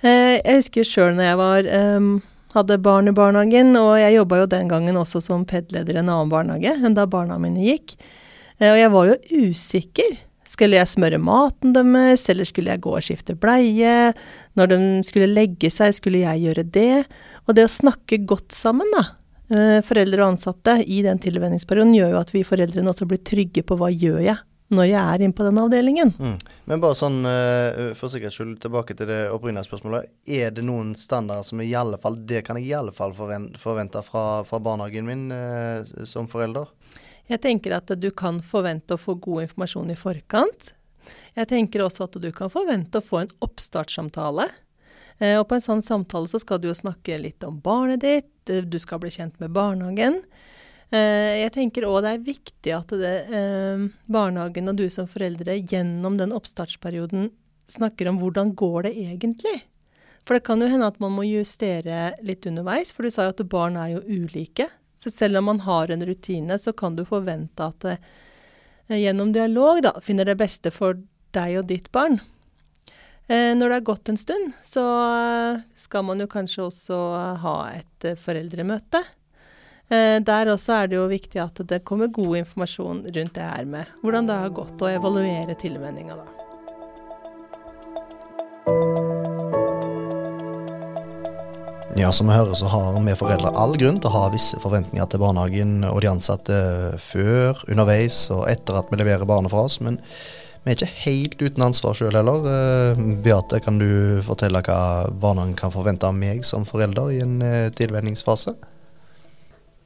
Eh, 0.00 0.38
jeg 0.40 0.62
husker 0.62 0.88
sjøl 0.88 1.14
når 1.18 1.28
jeg 1.28 1.40
var 1.40 1.68
um, 2.00 2.10
hadde 2.54 2.80
barn 2.82 3.10
i 3.10 3.14
barnehagen, 3.16 3.72
og 3.78 3.96
jeg 4.00 4.16
jobba 4.18 4.42
jo 4.42 4.50
den 4.52 4.70
gangen 4.70 4.98
også 5.00 5.22
som 5.24 5.46
PED-leder 5.48 5.98
i 5.98 6.02
en 6.02 6.10
annen 6.10 6.32
barnehage 6.32 6.76
enn 6.80 6.96
da 6.96 7.06
barna 7.10 7.38
mine 7.42 7.64
gikk. 7.66 7.96
Eh, 8.60 8.70
og 8.70 8.78
jeg 8.78 8.92
var 8.94 9.10
jo 9.10 9.42
usikker 9.48 10.16
skulle 10.48 10.78
jeg 10.78 10.90
smøre 10.90 11.20
maten 11.22 11.74
deres, 11.76 12.26
eller 12.32 12.48
skulle 12.48 12.74
jeg 12.74 12.82
gå 12.84 12.94
og 12.94 13.04
skifte 13.04 13.36
bleie? 13.38 14.12
Når 14.58 14.70
de 14.72 14.78
skulle 15.08 15.30
legge 15.32 15.70
seg, 15.72 15.94
skulle 15.96 16.24
jeg 16.24 16.44
gjøre 16.46 16.66
det? 16.74 17.04
Og 17.48 17.56
det 17.56 17.66
å 17.66 17.72
snakke 17.72 18.22
godt 18.28 18.54
sammen, 18.56 18.90
da, 18.94 19.04
eh, 19.50 19.80
foreldre 19.84 20.22
og 20.22 20.34
ansatte, 20.34 20.80
i 20.86 21.02
den 21.02 21.20
tilvenningsperioden, 21.20 21.94
gjør 21.96 22.16
jo 22.16 22.20
at 22.22 22.34
vi 22.34 22.44
foreldrene 22.46 22.90
også 22.92 23.08
blir 23.08 23.24
trygge 23.24 23.64
på 23.66 23.78
hva 23.80 23.92
gjør 23.92 24.20
jeg 24.24 24.40
når 24.74 24.88
jeg 24.88 25.00
er 25.00 25.22
inne 25.24 25.36
på 25.36 25.44
den 25.46 25.60
avdelingen. 25.60 26.12
Mm. 26.18 26.36
Men 26.70 26.80
bare 26.82 26.96
sånn 26.98 27.18
eh, 27.28 27.92
for 27.98 28.12
sikkerhets 28.12 28.38
skyld 28.38 28.56
tilbake 28.62 28.96
til 28.96 29.10
det 29.10 29.20
opprinnelige 29.34 29.68
spørsmålet. 29.68 30.08
Er 30.24 30.54
det 30.56 30.64
noen 30.66 30.94
standarder 30.98 31.46
som 31.46 31.60
i 31.60 31.74
alle 31.76 32.00
fall, 32.00 32.16
det 32.26 32.44
kan 32.46 32.58
jeg 32.60 32.70
i 32.70 32.76
alle 32.78 32.94
fall 32.94 33.14
forvente 33.14 34.02
fra, 34.06 34.42
fra 34.48 34.62
barnehagen 34.64 35.08
min 35.08 35.28
eh, 35.34 36.06
som 36.08 36.30
forelder? 36.30 36.72
Jeg 37.30 37.40
tenker 37.40 37.76
at 37.76 37.92
du 37.96 38.10
kan 38.12 38.40
forvente 38.44 38.96
å 38.96 39.00
få 39.00 39.16
god 39.16 39.46
informasjon 39.46 39.92
i 39.94 39.96
forkant. 39.96 40.72
Jeg 41.36 41.48
tenker 41.50 41.84
også 41.84 42.08
at 42.08 42.18
du 42.20 42.30
kan 42.36 42.52
forvente 42.52 43.00
å 43.00 43.04
få 43.04 43.22
en 43.22 43.32
oppstartssamtale. 43.44 44.48
Eh, 45.18 45.36
og 45.38 45.46
på 45.48 45.56
en 45.56 45.64
sånn 45.64 45.84
samtale 45.84 46.28
så 46.28 46.40
skal 46.42 46.60
du 46.60 46.68
jo 46.68 46.76
snakke 46.76 47.16
litt 47.20 47.44
om 47.46 47.60
barnet 47.62 48.02
ditt, 48.04 48.50
eh, 48.50 48.64
du 48.64 48.78
skal 48.82 49.00
bli 49.00 49.12
kjent 49.14 49.38
med 49.40 49.54
barnehagen. 49.54 50.20
Eh, 50.94 51.42
jeg 51.44 51.52
tenker 51.54 51.86
òg 51.88 52.02
det 52.04 52.12
er 52.12 52.26
viktig 52.26 52.74
at 52.76 52.92
det, 53.00 53.14
eh, 53.32 53.86
barnehagen 54.10 54.68
og 54.68 54.76
du 54.76 54.88
som 54.90 55.06
foreldre 55.06 55.56
gjennom 55.62 56.18
den 56.18 56.34
oppstartsperioden 56.34 57.30
snakker 57.68 58.08
om 58.08 58.18
hvordan 58.20 58.54
går 58.54 58.82
det 58.88 58.94
egentlig. 58.96 59.62
For 60.24 60.36
det 60.36 60.44
kan 60.44 60.60
jo 60.60 60.68
hende 60.68 60.86
at 60.86 61.00
man 61.00 61.12
må 61.12 61.24
justere 61.26 62.14
litt 62.22 62.46
underveis, 62.48 62.92
for 62.92 63.04
du 63.04 63.10
sa 63.10 63.26
jo 63.26 63.34
at 63.34 63.48
barn 63.48 63.76
er 63.76 63.96
jo 63.96 64.04
ulike. 64.06 64.68
Så 65.04 65.10
selv 65.10 65.36
om 65.36 65.44
man 65.44 65.60
har 65.60 65.90
en 65.90 66.06
rutine, 66.06 66.58
så 66.58 66.72
kan 66.72 66.96
du 66.96 67.04
forvente 67.04 67.60
at 67.60 67.82
det 67.84 67.98
eh, 68.88 69.02
gjennom 69.02 69.34
dialog 69.36 69.82
da, 69.84 69.92
finner 70.00 70.24
det 70.24 70.38
beste 70.40 70.70
for 70.72 70.96
deg 71.36 71.58
og 71.60 71.66
ditt 71.68 71.90
barn. 71.92 72.16
Eh, 73.28 73.52
når 73.52 73.66
det 73.66 73.76
har 73.76 73.84
gått 73.90 74.08
en 74.08 74.20
stund, 74.20 74.54
så 74.64 74.84
eh, 75.10 75.60
skal 75.76 76.06
man 76.08 76.24
jo 76.24 76.28
kanskje 76.32 76.64
også 76.64 77.00
ha 77.42 77.54
et 77.74 78.08
foreldremøte. 78.24 79.04
Der 80.24 80.48
også 80.48 80.72
er 80.72 80.88
det 80.88 80.96
jo 80.96 81.02
viktig 81.10 81.42
at 81.42 81.60
det 81.68 81.82
kommer 81.84 82.08
god 82.08 82.38
informasjon 82.38 83.02
rundt 83.04 83.34
det 83.36 83.44
her 83.44 83.68
med 83.68 83.92
hvordan 84.00 84.32
det 84.32 84.40
har 84.40 84.56
gått, 84.56 84.80
og 84.80 84.88
evaluere 84.88 85.58
tilvenninga 85.60 86.16
da. 86.22 86.43
Ja, 91.94 92.08
som 92.12 92.26
vi 92.26 92.34
hører 92.34 92.56
så 92.58 92.66
har 92.66 92.96
vi 92.98 93.12
foreldre 93.14 93.52
all 93.54 93.76
grunn 93.78 94.00
til 94.02 94.10
å 94.10 94.16
ha 94.16 94.30
visse 94.32 94.58
forventninger 94.58 95.06
til 95.12 95.20
barnehagen 95.22 95.84
og 95.86 96.00
de 96.02 96.08
ansatte 96.10 96.56
før, 96.98 97.60
underveis 97.70 98.16
og 98.34 98.48
etter 98.50 98.80
at 98.80 98.90
vi 98.90 98.98
leverer 98.98 99.28
barnet 99.30 99.52
fra 99.52 99.62
oss. 99.68 99.76
Men 99.78 100.00
vi 100.64 100.72
er 100.72 100.78
ikke 100.80 101.04
helt 101.04 101.38
uten 101.44 101.66
ansvar 101.68 101.94
sjøl 101.94 102.18
heller. 102.18 102.48
Eh, 102.50 103.04
Beate, 103.22 103.62
kan 103.62 103.78
du 103.78 103.86
fortelle 104.26 104.64
hva 104.66 104.80
barnehagen 105.06 105.54
kan 105.60 105.74
forvente 105.74 106.10
av 106.10 106.18
meg 106.18 106.42
som 106.42 106.66
forelder 106.66 107.14
i 107.14 107.20
en 107.22 107.38
eh, 107.46 107.70
tilvenningsfase? 107.78 108.56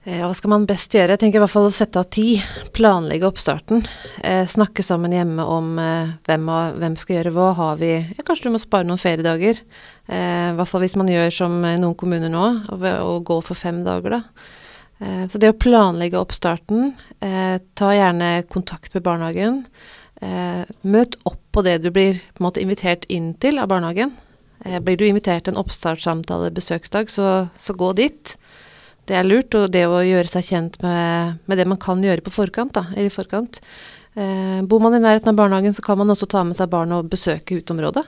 Eh, 0.08 0.22
hva 0.24 0.32
skal 0.32 0.52
man 0.54 0.64
best 0.64 0.94
gjøre? 0.96 1.12
Jeg 1.12 1.20
tenker 1.20 1.36
i 1.36 1.42
hvert 1.42 1.52
fall 1.52 1.66
å 1.68 1.74
sette 1.74 2.00
av 2.00 2.06
tid. 2.14 2.40
Planlegge 2.72 3.28
oppstarten. 3.28 3.82
Eh, 4.24 4.46
snakke 4.48 4.80
sammen 4.84 5.12
hjemme 5.12 5.44
om 5.44 5.74
eh, 5.82 6.14
hvem, 6.24 6.46
og, 6.48 6.78
hvem, 6.80 6.94
skal 6.96 7.18
gjøre 7.18 7.32
hva. 7.34 7.48
Har 7.58 7.80
vi 7.82 7.90
ja, 7.92 8.24
Kanskje 8.24 8.48
du 8.48 8.54
må 8.54 8.60
spare 8.62 8.88
noen 8.88 9.00
feriedager. 9.02 9.60
Eh, 10.08 10.46
I 10.48 10.54
hvert 10.56 10.70
fall 10.70 10.80
hvis 10.86 10.96
man 10.96 11.10
gjør 11.12 11.34
som 11.34 11.58
noen 11.60 11.96
kommuner 12.00 12.32
nå, 12.32 12.46
og, 12.72 12.86
og 12.88 13.26
går 13.28 13.44
for 13.50 13.60
fem 13.60 13.82
dager, 13.84 14.16
da. 14.16 14.46
Eh, 15.04 15.26
så 15.28 15.42
det 15.42 15.52
å 15.52 15.58
planlegge 15.60 16.22
oppstarten, 16.22 16.94
eh, 17.20 17.58
ta 17.76 17.92
gjerne 17.92 18.30
kontakt 18.48 18.96
med 18.96 19.04
barnehagen. 19.04 19.64
møt 20.82 21.14
opp 21.30 21.38
på 21.54 21.62
det 21.62 21.76
du 21.84 21.92
blir 21.94 22.16
på 22.34 22.40
en 22.40 22.46
måte 22.48 22.62
invitert 22.62 23.04
inn 23.06 23.34
til 23.38 23.60
av 23.62 23.68
barnehagen. 23.70 24.10
blir 24.82 24.96
du 24.96 25.04
invitert 25.06 25.44
til 25.44 25.54
en 25.54 25.60
oppstartssamtale 25.62 26.50
besøksdag, 26.50 27.06
så, 27.06 27.48
så 27.54 27.76
gå 27.78 27.92
dit 27.94 28.34
det 29.08 29.16
er 29.18 29.26
lurt. 29.26 29.54
Og 29.58 29.70
det 29.74 29.86
å 29.88 30.02
gjøre 30.04 30.30
seg 30.30 30.46
kjent 30.52 30.78
med, 30.84 31.38
med 31.48 31.60
det 31.60 31.66
man 31.68 31.80
kan 31.80 32.02
gjøre 32.04 32.24
på 32.24 32.34
forkant, 32.34 32.76
da, 32.76 32.86
eller 32.94 33.12
forkant. 33.12 33.60
Eh, 34.18 34.60
bor 34.68 34.82
man 34.84 34.96
i 34.96 35.02
nærheten 35.02 35.32
av 35.32 35.40
barnehagen, 35.40 35.74
så 35.74 35.84
kan 35.84 36.00
man 36.00 36.10
også 36.12 36.28
ta 36.30 36.44
med 36.46 36.58
seg 36.58 36.70
barn 36.72 36.94
og 36.96 37.10
besøke 37.12 37.60
uteområdet. 37.60 38.04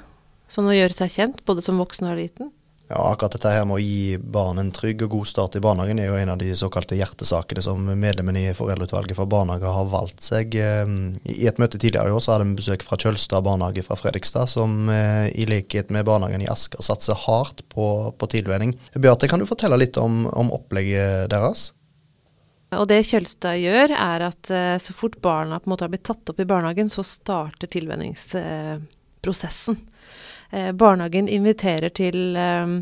Sånn 0.50 0.68
å 0.70 0.74
gjøre 0.74 0.96
seg 0.96 1.12
kjent, 1.14 1.44
både 1.46 1.62
som 1.64 1.78
voksen 1.80 2.10
og 2.10 2.18
liten. 2.18 2.50
Ja, 2.90 3.12
akkurat 3.12 3.36
dette 3.36 3.50
her 3.54 3.66
med 3.70 3.76
å 3.76 3.84
gi 3.84 4.16
barn 4.18 4.58
en 4.58 4.72
trygg 4.74 5.04
og 5.06 5.12
god 5.12 5.28
start 5.30 5.54
i 5.54 5.60
barnehagen 5.62 6.00
er 6.02 6.08
jo 6.08 6.16
en 6.18 6.32
av 6.32 6.40
de 6.40 6.48
såkalte 6.58 6.96
hjertesakene 6.98 7.62
som 7.62 7.84
medlemmene 7.86 8.40
i 8.48 8.54
Foreldreutvalget 8.58 9.14
for 9.14 9.30
barnehager 9.30 9.70
har 9.76 9.86
valgt 9.92 10.24
seg. 10.26 10.56
Ehm, 10.58 11.14
I 11.22 11.46
et 11.46 11.60
møte 11.62 11.78
tidligere 11.78 12.10
i 12.10 12.16
år 12.16 12.22
så 12.24 12.32
hadde 12.34 12.48
vi 12.48 12.58
besøk 12.58 12.82
fra 12.82 12.98
Kjølstad 12.98 13.46
barnehage 13.46 13.84
fra 13.86 13.94
Fredrikstad, 13.94 14.50
som 14.50 14.90
eh, 14.90 15.30
i 15.38 15.46
likhet 15.46 15.86
med 15.94 16.02
barnehagen 16.08 16.42
i 16.42 16.50
Asker 16.50 16.82
satser 16.82 17.14
hardt 17.28 17.62
på, 17.70 18.10
på 18.10 18.26
tilvenning. 18.34 18.74
Beate, 18.98 19.30
kan 19.30 19.38
du 19.38 19.46
fortelle 19.46 19.78
litt 19.78 19.94
om, 20.02 20.26
om 20.26 20.50
opplegget 20.58 21.30
deres? 21.30 21.70
Og 22.74 22.90
det 22.90 23.06
Kjølstad 23.06 23.54
gjør, 23.62 23.94
er 23.94 24.26
at 24.32 24.50
eh, 24.50 24.82
så 24.82 24.90
fort 24.98 25.22
barna 25.22 25.62
på 25.62 25.70
en 25.70 25.76
måte 25.76 25.86
har 25.86 25.94
blitt 25.94 26.10
tatt 26.10 26.26
opp 26.34 26.42
i 26.42 26.50
barnehagen, 26.56 26.90
så 26.90 27.06
starter 27.06 27.70
tilvenningsprosessen. 27.70 29.78
Eh, 30.50 30.72
barnehagen 30.72 31.28
inviterer 31.30 31.92
til 31.94 32.36
eh, 32.38 32.76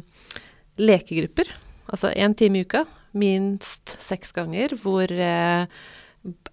lekegrupper, 0.78 1.50
altså 1.92 2.12
én 2.16 2.36
time 2.38 2.60
i 2.60 2.66
uka, 2.66 2.84
minst 3.18 3.96
seks 4.04 4.32
ganger, 4.36 4.76
hvor 4.82 5.10
eh, 5.12 5.66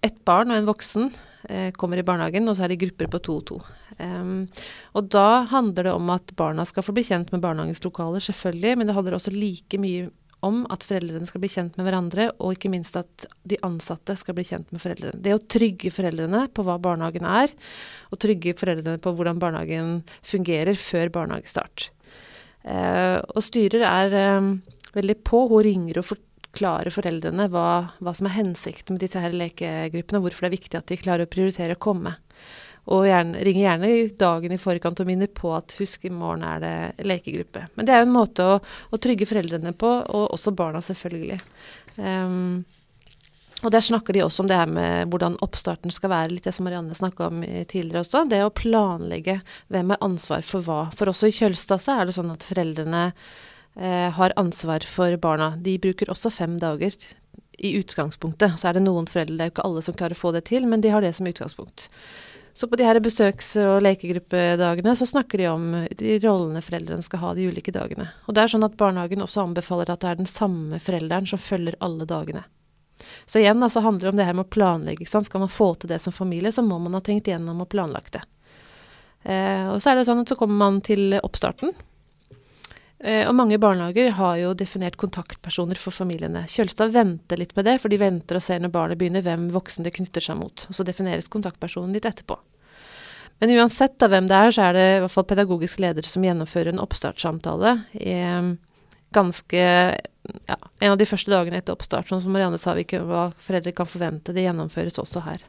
ett 0.04 0.18
barn 0.28 0.52
og 0.52 0.60
en 0.60 0.68
voksen 0.68 1.10
eh, 1.48 1.70
kommer 1.76 2.00
i 2.00 2.06
barnehagen, 2.06 2.48
og 2.48 2.56
så 2.56 2.66
er 2.66 2.74
det 2.74 2.82
grupper 2.84 3.10
på 3.12 3.22
to 3.24 3.40
og 3.40 3.48
to. 3.50 3.58
Um, 3.96 4.44
og 4.92 5.06
da 5.08 5.46
handler 5.48 5.86
det 5.88 5.92
om 5.96 6.10
at 6.12 6.34
barna 6.36 6.66
skal 6.68 6.84
få 6.84 6.92
bli 6.92 7.06
kjent 7.06 7.30
med 7.32 7.40
barnehagens 7.40 7.80
lokaler, 7.84 8.20
selvfølgelig, 8.20 8.76
men 8.76 8.88
det 8.88 8.96
handler 8.96 9.16
også 9.16 9.32
like 9.32 9.80
mye 9.80 10.10
om 10.46 10.62
at 10.72 10.84
foreldrene 10.86 11.26
skal 11.28 11.42
bli 11.42 11.50
kjent 11.52 11.76
med 11.78 11.88
hverandre, 11.88 12.28
og 12.40 12.56
ikke 12.56 12.70
minst 12.72 12.96
at 12.98 13.26
de 13.48 13.58
ansatte 13.66 14.16
skal 14.18 14.36
bli 14.38 14.46
kjent 14.48 14.70
med 14.74 14.82
foreldrene. 14.82 15.20
Det 15.22 15.34
å 15.34 15.42
trygge 15.42 15.92
foreldrene 15.94 16.46
på 16.54 16.64
hva 16.66 16.78
barnehagen 16.82 17.26
er, 17.28 17.52
og 18.10 18.20
trygge 18.22 18.56
foreldrene 18.58 19.02
på 19.02 19.12
hvordan 19.16 19.42
barnehagen 19.42 20.00
fungerer 20.24 20.78
før 20.80 21.12
barnehagestart. 21.18 21.90
Eh, 22.66 23.18
og 23.22 23.42
styrer 23.46 23.84
er 23.86 24.16
eh, 24.18 24.52
veldig 24.96 25.18
på. 25.26 25.44
Hun 25.52 25.64
ringer 25.66 26.00
og 26.00 26.08
forklarer 26.10 26.94
foreldrene 26.94 27.48
hva, 27.52 27.66
hva 28.02 28.14
som 28.16 28.28
er 28.30 28.38
hensikten 28.40 28.96
med 28.96 29.04
disse 29.06 29.22
her 29.22 29.36
lekegruppene, 29.36 30.20
og 30.20 30.28
hvorfor 30.28 30.46
det 30.46 30.50
er 30.50 30.58
viktig 30.58 30.80
at 30.80 30.90
de 30.90 31.00
klarer 31.00 31.28
å 31.28 31.32
prioritere 31.32 31.78
å 31.78 31.84
komme. 31.88 32.16
Og 32.94 33.02
gjerne, 33.08 33.40
ringer 33.42 33.64
gjerne 33.64 33.90
dagen 34.20 34.54
i 34.54 34.60
forkant 34.62 35.00
og 35.02 35.08
minner 35.08 35.30
på 35.34 35.50
at 35.56 35.74
husk, 35.80 36.04
i 36.06 36.14
morgen 36.14 36.44
er 36.46 36.62
det 36.62 37.06
lekegruppe. 37.08 37.64
Men 37.74 37.88
det 37.88 37.94
er 37.94 38.02
jo 38.02 38.06
en 38.06 38.14
måte 38.14 38.46
å, 38.46 38.60
å 38.62 39.00
trygge 39.02 39.26
foreldrene 39.26 39.74
på, 39.74 39.90
og 40.06 40.28
også 40.36 40.54
barna, 40.54 40.82
selvfølgelig. 40.86 41.40
Um, 41.98 42.62
og 43.64 43.72
der 43.72 43.82
snakker 43.82 44.12
de 44.12 44.22
også 44.22 44.44
om 44.44 44.50
det 44.50 44.58
her 44.60 44.68
med 44.70 45.10
hvordan 45.10 45.38
oppstarten 45.42 45.90
skal 45.90 46.12
være, 46.12 46.34
litt 46.34 46.46
det 46.46 46.52
som 46.54 46.66
Marianne 46.68 46.94
snakka 46.94 47.30
om 47.30 47.42
tidligere 47.42 48.04
også. 48.04 48.26
Det 48.28 48.42
å 48.44 48.52
planlegge 48.54 49.40
hvem 49.72 49.94
har 49.94 50.02
ansvar 50.04 50.44
for 50.46 50.66
hva. 50.66 50.80
For 50.94 51.10
også 51.10 51.30
i 51.30 51.34
Kjølstad 51.34 51.82
så 51.82 51.96
er 51.96 52.06
det 52.06 52.14
sånn 52.18 52.34
at 52.34 52.44
foreldrene 52.46 53.04
eh, 53.08 54.10
har 54.18 54.36
ansvar 54.38 54.84
for 54.86 55.16
barna. 55.22 55.54
De 55.56 55.78
bruker 55.82 56.12
også 56.12 56.34
fem 56.36 56.58
dager 56.60 56.94
i 57.56 57.72
utgangspunktet. 57.80 58.60
Så 58.60 58.68
er 58.68 58.76
det 58.76 58.84
noen 58.84 59.08
foreldre, 59.08 59.38
det 59.38 59.46
er 59.46 59.50
jo 59.50 59.56
ikke 59.56 59.68
alle 59.70 59.84
som 59.88 59.96
klarer 59.96 60.18
å 60.18 60.20
få 60.20 60.34
det 60.36 60.44
til, 60.52 60.68
men 60.68 60.84
de 60.84 60.92
har 60.92 61.04
det 61.04 61.14
som 61.16 61.28
utgangspunkt. 61.28 61.88
Så 62.56 62.68
på 62.68 62.76
de 62.80 62.86
her 62.88 62.96
besøks- 63.04 63.52
og 63.60 63.82
lekegruppedagene 63.84 64.94
så 64.96 65.04
snakker 65.06 65.38
de 65.42 65.48
om 65.50 65.64
de 66.00 66.14
rollene 66.22 66.62
foreldrene 66.64 67.04
skal 67.04 67.20
ha 67.20 67.32
de 67.36 67.50
ulike 67.50 67.74
dagene. 67.74 68.06
Og 68.24 68.32
det 68.32 68.46
er 68.46 68.52
sånn 68.54 68.64
at 68.64 68.78
barnehagen 68.80 69.20
også 69.20 69.42
anbefaler 69.42 69.92
at 69.92 70.00
det 70.00 70.08
er 70.08 70.20
den 70.22 70.30
samme 70.30 70.80
forelderen 70.80 71.28
som 71.28 71.42
følger 71.42 71.76
alle 71.84 72.06
dagene. 72.08 72.46
Så 73.28 73.42
igjen 73.42 73.60
altså 73.60 73.82
handler 73.84 74.06
det 74.08 74.14
om 74.14 74.22
det 74.22 74.28
her 74.30 74.38
med 74.38 74.46
å 74.46 74.54
planlegge. 74.56 75.04
Sant? 75.04 75.28
Skal 75.28 75.44
man 75.44 75.52
få 75.52 75.74
til 75.74 75.92
det 75.92 76.00
som 76.00 76.16
familie, 76.16 76.48
så 76.48 76.64
må 76.64 76.78
man 76.80 76.96
ha 76.96 77.02
tenkt 77.04 77.28
igjennom 77.28 77.60
og 77.60 77.68
planlagt 77.74 78.16
det. 78.16 78.24
Eh, 79.28 79.68
og 79.68 79.82
så 79.84 79.92
er 79.92 80.00
det 80.00 80.06
sånn 80.08 80.24
at 80.24 80.32
så 80.32 80.38
kommer 80.40 80.56
man 80.64 80.80
til 80.80 81.18
oppstarten. 81.20 81.76
Eh, 83.04 83.26
og 83.28 83.34
mange 83.36 83.58
barnehager 83.60 84.14
har 84.16 84.36
jo 84.40 84.54
definert 84.56 84.96
kontaktpersoner 85.00 85.78
for 85.80 85.92
familiene. 85.92 86.46
Kjølstad 86.48 86.94
venter 86.94 87.40
litt 87.40 87.52
med 87.56 87.68
det, 87.68 87.78
for 87.82 87.92
de 87.92 88.00
venter 88.00 88.38
og 88.38 88.44
ser 88.44 88.62
når 88.62 88.72
barnet 88.72 89.00
begynner 89.00 89.24
hvem 89.24 89.50
voksen 89.54 89.84
det 89.84 89.94
knytter 89.98 90.24
seg 90.24 90.38
mot. 90.40 90.66
Og 90.68 90.78
så 90.78 90.86
defineres 90.86 91.28
kontaktpersonen 91.32 91.92
litt 91.96 92.08
etterpå. 92.08 92.38
Men 93.42 93.52
uansett 93.52 94.00
av 94.00 94.14
hvem 94.14 94.30
det 94.30 94.36
er, 94.36 94.54
så 94.54 94.68
er 94.68 94.76
det 94.76 94.86
i 94.94 95.00
hvert 95.04 95.12
fall 95.12 95.26
pedagogisk 95.28 95.82
leder 95.84 96.06
som 96.08 96.24
gjennomfører 96.24 96.72
en 96.72 96.80
oppstartssamtale. 96.80 97.74
I, 98.00 98.16
ganske 99.12 99.60
ja, 99.60 100.56
En 100.80 100.92
av 100.92 100.96
de 100.98 101.06
første 101.06 101.30
dagene 101.30 101.60
etter 101.60 101.76
oppstart, 101.76 102.08
sånn 102.08 102.22
som 102.24 102.32
Marianne 102.34 102.58
sa, 102.58 102.72
hva 102.74 103.28
foreldre 103.36 103.74
kan 103.76 103.88
forvente. 103.88 104.32
Det 104.32 104.46
gjennomføres 104.46 104.98
også 105.02 105.22
her. 105.28 105.44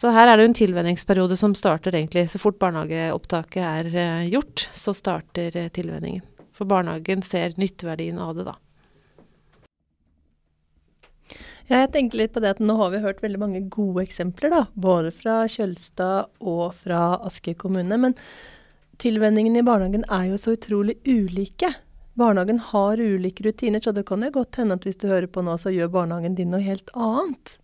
Så 0.00 0.08
her 0.16 0.30
er 0.30 0.40
det 0.40 0.46
en 0.48 0.56
tilvenningsperiode 0.56 1.36
som 1.36 1.52
starter 1.54 1.92
egentlig 1.92 2.30
så 2.32 2.40
fort 2.40 2.56
barnehageopptaket 2.62 3.60
er 3.60 3.88
uh, 3.92 4.28
gjort, 4.32 4.64
så 4.72 4.94
starter 4.96 5.52
uh, 5.60 5.68
tilvenningen. 5.76 6.24
For 6.60 6.68
barnehagen 6.68 7.22
ser 7.24 7.54
nytteverdien 7.56 8.18
av 8.20 8.34
det, 8.36 8.44
da. 8.50 8.58
Ja, 11.70 11.78
jeg 11.84 11.92
tenker 11.94 12.18
litt 12.20 12.34
på 12.34 12.42
det 12.44 12.50
at 12.56 12.60
nå 12.60 12.74
har 12.80 12.90
vi 12.92 13.00
hørt 13.00 13.22
veldig 13.24 13.38
mange 13.40 13.60
gode 13.72 14.02
eksempler, 14.04 14.52
da. 14.52 14.64
Både 14.74 15.12
fra 15.14 15.44
Kjølstad 15.48 16.28
og 16.44 16.74
fra 16.76 17.14
Asker 17.24 17.56
kommune. 17.56 17.96
Men 18.02 18.16
tilvenningen 19.00 19.56
i 19.56 19.64
barnehagen 19.64 20.04
er 20.12 20.26
jo 20.28 20.36
så 20.42 20.52
utrolig 20.58 20.98
ulike. 21.08 21.70
Barnehagen 22.20 22.60
har 22.72 23.00
ulike 23.00 23.46
rutiner, 23.46 23.80
så 23.80 23.94
det 23.96 24.04
kan 24.10 24.26
jo 24.26 24.32
godt 24.34 24.60
hende 24.60 24.76
at 24.76 24.84
hvis 24.84 25.00
du 25.00 25.08
hører 25.08 25.30
på 25.32 25.46
nå, 25.46 25.56
så 25.56 25.72
gjør 25.72 25.94
barnehagen 25.94 26.36
din 26.36 26.52
noe 26.52 26.60
helt 26.66 26.92
annet. 26.92 27.56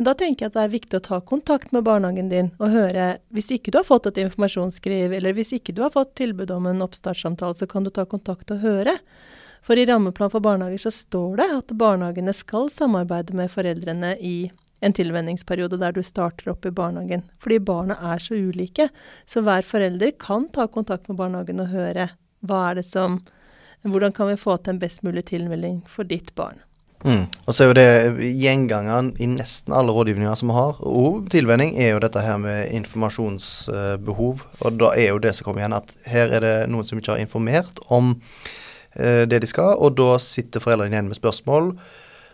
Men 0.00 0.06
da 0.08 0.14
tenker 0.16 0.46
jeg 0.46 0.48
at 0.48 0.54
det 0.56 0.60
er 0.62 0.70
viktig 0.72 0.96
å 0.96 1.02
ta 1.04 1.16
kontakt 1.20 1.74
med 1.76 1.84
barnehagen 1.84 2.30
din 2.30 2.46
og 2.56 2.70
høre 2.72 3.18
Hvis 3.36 3.50
ikke 3.52 3.68
du 3.68 3.76
har 3.82 3.84
fått 3.84 4.06
et 4.08 4.20
informasjonsskriv, 4.22 5.12
eller 5.12 5.34
hvis 5.36 5.50
ikke 5.58 5.74
du 5.76 5.82
har 5.84 5.92
fått 5.92 6.14
tilbud 6.16 6.48
om 6.54 6.70
en 6.70 6.80
oppstartssamtale, 6.86 7.52
så 7.58 7.68
kan 7.68 7.84
du 7.84 7.90
ta 7.92 8.06
kontakt 8.08 8.48
og 8.54 8.62
høre. 8.64 8.94
For 9.60 9.76
i 9.76 9.84
rammeplan 9.84 10.32
for 10.32 10.40
barnehager 10.40 10.80
så 10.86 10.94
står 11.02 11.36
det 11.42 11.48
at 11.58 11.74
barnehagene 11.82 12.32
skal 12.32 12.72
samarbeide 12.72 13.36
med 13.36 13.52
foreldrene 13.52 14.14
i 14.24 14.48
en 14.80 14.96
tilvenningsperiode 14.96 15.76
der 15.84 15.92
du 15.92 16.00
starter 16.00 16.48
opp 16.54 16.64
i 16.64 16.72
barnehagen. 16.80 17.26
Fordi 17.36 17.60
barna 17.60 17.98
er 18.14 18.24
så 18.24 18.40
ulike. 18.40 18.88
Så 19.28 19.44
hver 19.44 19.68
forelder 19.68 20.16
kan 20.16 20.48
ta 20.48 20.64
kontakt 20.64 21.12
med 21.12 21.20
barnehagen 21.20 21.60
og 21.60 21.76
høre 21.76 22.08
hva 22.40 22.70
er 22.70 22.80
det 22.80 22.88
som 22.88 23.20
Hvordan 23.84 24.12
kan 24.12 24.28
vi 24.28 24.40
få 24.40 24.58
til 24.60 24.74
en 24.74 24.80
best 24.80 25.00
mulig 25.04 25.22
tilmelding 25.28 25.78
for 25.88 26.04
ditt 26.04 26.34
barn? 26.36 26.58
Mm. 27.00 27.24
Og 27.48 27.54
så 27.56 27.64
er 27.64 27.70
jo 27.70 27.76
det 27.78 28.30
gjengangeren 28.42 29.14
i 29.22 29.28
nesten 29.30 29.72
alle 29.72 29.94
rådgivninger 29.96 30.36
som 30.36 30.50
vi 30.52 30.56
har, 30.58 30.80
og 30.84 31.30
tilvenning, 31.32 31.72
er 31.80 31.94
jo 31.94 32.02
dette 32.04 32.24
her 32.24 32.36
med 32.42 32.74
informasjonsbehov. 32.76 34.44
Og 34.60 34.80
da 34.80 34.92
er 34.92 35.14
jo 35.14 35.22
det 35.22 35.32
som 35.36 35.48
kommer 35.48 35.64
igjen, 35.64 35.78
at 35.78 35.94
her 36.10 36.36
er 36.36 36.44
det 36.44 36.54
noen 36.72 36.88
som 36.88 37.00
ikke 37.00 37.16
har 37.16 37.24
informert 37.24 37.80
om 37.88 38.12
eh, 38.98 39.24
det 39.30 39.40
de 39.40 39.48
skal, 39.48 39.78
og 39.80 39.96
da 40.00 40.12
sitter 40.20 40.62
foreldrene 40.62 40.98
igjen 40.98 41.10
med 41.10 41.20
spørsmål. 41.20 41.72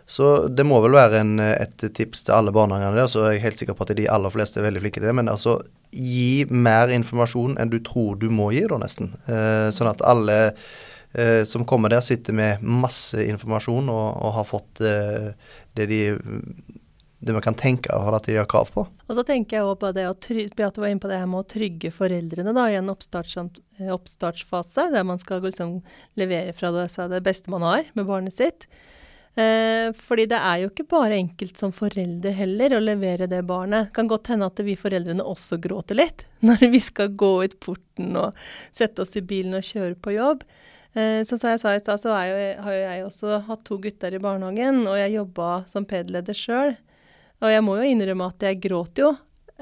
Så 0.07 0.47
det 0.55 0.63
må 0.67 0.79
vel 0.85 0.95
være 0.95 1.19
en, 1.25 1.39
et 1.43 1.83
tips 1.83 2.27
til 2.27 2.35
alle 2.37 2.55
barnehagene 2.55 2.95
der, 2.95 3.11
så 3.11 3.25
er 3.25 3.37
jeg 3.37 3.47
helt 3.47 3.63
sikker 3.63 3.75
på 3.75 3.87
at 3.87 3.97
de 3.99 4.07
aller 4.11 4.31
fleste 4.35 4.61
er 4.61 4.69
veldig 4.69 4.83
flinke 4.85 5.01
til 5.01 5.09
det. 5.11 5.17
Men 5.19 5.31
altså, 5.31 5.59
gi 5.91 6.47
mer 6.51 6.91
informasjon 6.95 7.57
enn 7.59 7.73
du 7.73 7.81
tror 7.87 8.19
du 8.21 8.29
må 8.31 8.53
gi, 8.55 8.63
da 8.71 8.79
nesten. 8.83 9.15
Eh, 9.27 9.71
sånn 9.75 9.91
at 9.91 10.05
alle 10.07 10.39
eh, 11.19 11.43
som 11.49 11.67
kommer 11.69 11.93
der, 11.93 12.05
sitter 12.05 12.37
med 12.37 12.63
masse 12.63 13.25
informasjon 13.25 13.89
og, 13.93 14.09
og 14.21 14.35
har 14.41 14.51
fått 14.51 14.85
eh, 14.85 15.33
det 15.77 15.89
de 15.91 16.03
det 17.27 17.33
man 17.33 17.43
kan 17.43 17.57
tenke 17.59 17.93
av 17.93 18.15
at 18.15 18.27
de 18.29 18.37
har 18.37 18.49
krav 18.51 18.69
på. 18.75 18.85
Og 18.85 19.17
så 19.17 19.25
tenker 19.27 19.59
jeg 19.59 19.67
også 19.67 19.81
på 19.83 19.93
det 19.97 20.05
å 20.09 20.17
Beate 20.57 20.83
var 20.83 20.91
inne 20.93 21.03
på 21.03 21.11
det 21.11 21.21
her 21.21 21.31
med 21.31 21.43
å 21.43 21.49
trygge 21.49 21.93
foreldrene 21.95 22.53
da, 22.55 22.67
i 22.71 22.77
en 22.79 22.93
eh, 22.93 23.93
oppstartsfase, 23.95 24.91
der 24.93 25.07
man 25.07 25.21
skal 25.23 25.41
liksom 25.45 25.81
levere 26.21 26.53
fra 26.57 26.71
det, 26.75 26.91
det 27.13 27.23
beste 27.27 27.53
man 27.53 27.65
har 27.67 27.89
med 27.97 28.07
barnet 28.09 28.37
sitt. 28.37 28.69
Eh, 29.37 29.91
fordi 29.97 30.29
det 30.31 30.39
er 30.39 30.63
jo 30.63 30.71
ikke 30.71 30.89
bare 30.93 31.19
enkelt 31.19 31.59
som 31.61 31.75
forelder 31.77 32.37
heller 32.37 32.77
å 32.77 32.85
levere 32.85 33.29
det 33.29 33.43
barnet. 33.49 33.91
Det 33.91 33.97
kan 33.99 34.13
godt 34.13 34.31
hende 34.33 34.49
at 34.49 34.63
vi 34.65 34.79
foreldrene 34.81 35.25
også 35.25 35.59
gråter 35.63 35.99
litt 35.99 36.29
når 36.47 36.69
vi 36.73 36.81
skal 36.85 37.17
gå 37.17 37.33
ut 37.45 37.59
porten 37.65 38.15
og 38.21 38.47
sette 38.77 39.05
oss 39.05 39.17
i 39.17 39.25
bilen 39.25 39.57
og 39.59 39.67
kjøre 39.67 39.97
på 39.99 40.17
jobb. 40.19 40.47
Eh, 40.97 41.21
så 41.29 41.37
som 41.37 41.53
jeg 41.53 41.61
sa 41.61 41.75
i 41.77 41.81
stad, 41.83 42.01
så 42.01 42.17
jo, 42.25 42.37
har 42.65 42.73
jo 42.73 42.83
jeg 42.83 43.05
også 43.05 43.41
hatt 43.51 43.65
to 43.69 43.77
gutter 43.83 44.17
i 44.17 44.21
barnehagen, 44.23 44.87
og 44.89 44.97
jeg 44.97 45.19
jobba 45.19 45.51
som 45.69 45.85
PED-leder 45.89 46.37
sjøl. 46.37 46.77
Og 47.45 47.53
jeg 47.53 47.65
må 47.65 47.77
jo 47.77 47.89
innrømme 47.91 48.31
at 48.33 48.47
jeg 48.49 48.63
gråt 48.65 49.03
jo 49.03 49.13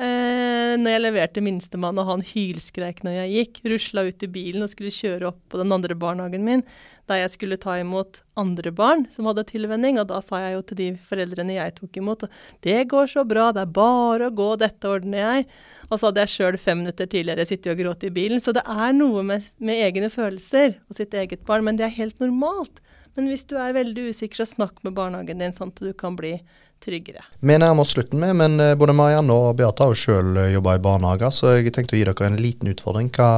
eh, 0.00 0.74
når 0.80 0.94
jeg 0.94 1.02
leverte 1.04 1.42
minstemann, 1.44 1.98
og 2.00 2.08
han 2.08 2.24
hylskreik 2.26 3.02
når 3.04 3.18
jeg 3.18 3.32
gikk. 3.34 3.60
Rusla 3.72 4.04
ut 4.08 4.24
i 4.26 4.30
bilen 4.30 4.66
og 4.66 4.72
skulle 4.72 4.92
kjøre 4.94 5.30
opp 5.30 5.40
på 5.52 5.60
den 5.60 5.74
andre 5.74 5.96
barnehagen 5.98 6.46
min, 6.46 6.64
der 7.10 7.20
jeg 7.20 7.34
skulle 7.34 7.58
ta 7.60 7.76
imot 7.80 8.22
andre 8.40 8.72
barn 8.74 9.04
som 9.12 9.28
hadde 9.28 9.46
tilvenning. 9.50 10.00
Og 10.00 10.08
da 10.10 10.20
sa 10.24 10.40
jeg 10.42 10.56
jo 10.56 10.64
til 10.68 10.80
de 10.80 10.88
foreldrene 11.10 11.58
jeg 11.58 11.76
tok 11.78 12.00
imot, 12.00 12.26
det 12.66 12.78
går 12.90 13.10
så 13.12 13.26
bra, 13.28 13.50
det 13.54 13.66
er 13.66 13.76
bare 13.76 14.30
å 14.30 14.34
gå, 14.34 14.50
dette 14.62 14.90
ordner 14.90 15.22
jeg. 15.24 15.46
Og 15.90 15.98
så 15.98 16.08
hadde 16.08 16.24
jeg 16.24 16.34
sjøl 16.34 16.58
fem 16.60 16.82
minutter 16.82 17.10
tidligere 17.10 17.46
sittet 17.48 17.74
og 17.74 17.84
grått 17.84 18.08
i 18.08 18.14
bilen. 18.14 18.42
Så 18.42 18.56
det 18.56 18.64
er 18.66 18.96
noe 18.96 19.22
med, 19.26 19.46
med 19.62 19.84
egne 19.86 20.10
følelser 20.12 20.78
og 20.88 20.98
sitt 20.98 21.14
eget 21.14 21.44
barn, 21.46 21.66
men 21.68 21.80
det 21.80 21.88
er 21.88 21.98
helt 22.00 22.22
normalt. 22.24 22.82
Men 23.14 23.30
hvis 23.30 23.46
du 23.46 23.54
er 23.60 23.76
veldig 23.76 24.10
usikker, 24.10 24.42
så 24.42 24.48
snakk 24.56 24.80
med 24.82 24.96
barnehagen 24.96 25.42
din, 25.42 25.54
sånn 25.54 25.70
at 25.70 25.82
du 25.82 25.92
kan 25.96 26.16
bli 26.18 26.38
tryggere. 26.82 27.22
Vi 27.40 27.56
nærmer 27.58 27.84
oss 27.84 27.94
slutten 27.94 28.20
med, 28.22 28.34
men 28.40 28.58
eh, 28.60 28.74
både 28.78 28.96
Marianne 28.96 29.36
og 29.36 29.54
Beate 29.58 29.84
har 29.84 29.94
jo 29.94 30.00
sjøl 30.00 30.40
jobba 30.52 30.76
i 30.76 30.82
barnehager, 30.84 31.32
så 31.34 31.54
jeg 31.54 31.72
tenkte 31.74 31.96
å 31.96 32.00
gi 32.00 32.06
dere 32.08 32.28
en 32.28 32.40
liten 32.40 32.72
utfordring. 32.72 33.12
Hva, 33.14 33.30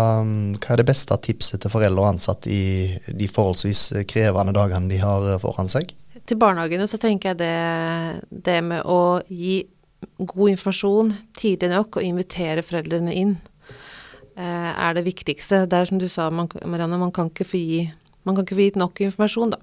hva, 0.56 0.72
er 0.72 0.82
det 0.82 0.88
beste 0.88 1.18
tipset 1.26 1.62
til 1.62 1.72
foreldre 1.72 2.02
og 2.02 2.14
ansatte 2.14 2.50
i 2.52 2.96
de 3.06 3.30
forholdsvis 3.30 4.06
krevende 4.10 4.56
dagene 4.56 4.90
de 4.92 5.00
har 5.02 5.30
foran 5.42 5.70
seg? 5.70 5.94
Til 6.26 6.40
barnehagene 6.42 6.88
så 6.90 6.98
tenker 6.98 7.32
jeg 7.34 7.40
det, 7.44 8.30
det 8.48 8.58
med 8.66 8.82
å 8.82 9.20
gi 9.30 9.60
god 10.18 10.54
informasjon 10.54 11.12
tidlig 11.36 11.70
nok 11.72 11.98
og 11.98 12.06
invitere 12.06 12.64
foreldrene 12.64 13.14
inn 13.14 13.36
eh, 14.36 14.70
er 14.72 14.96
det 14.96 15.06
viktigste. 15.06 15.64
Det 15.70 15.78
er 15.78 15.90
som 15.90 16.00
du 16.00 16.08
sa, 16.12 16.28
man, 16.30 16.50
Marianne, 16.64 16.98
man 17.00 17.14
kan 17.14 17.30
ikke 17.30 17.48
få 17.48 17.60
gi, 17.60 17.82
man 18.26 18.36
kan 18.36 18.46
ikke 18.46 18.58
få 18.58 18.66
gitt 18.68 18.80
nok 18.80 19.02
informasjon, 19.06 19.54
da. 19.56 19.60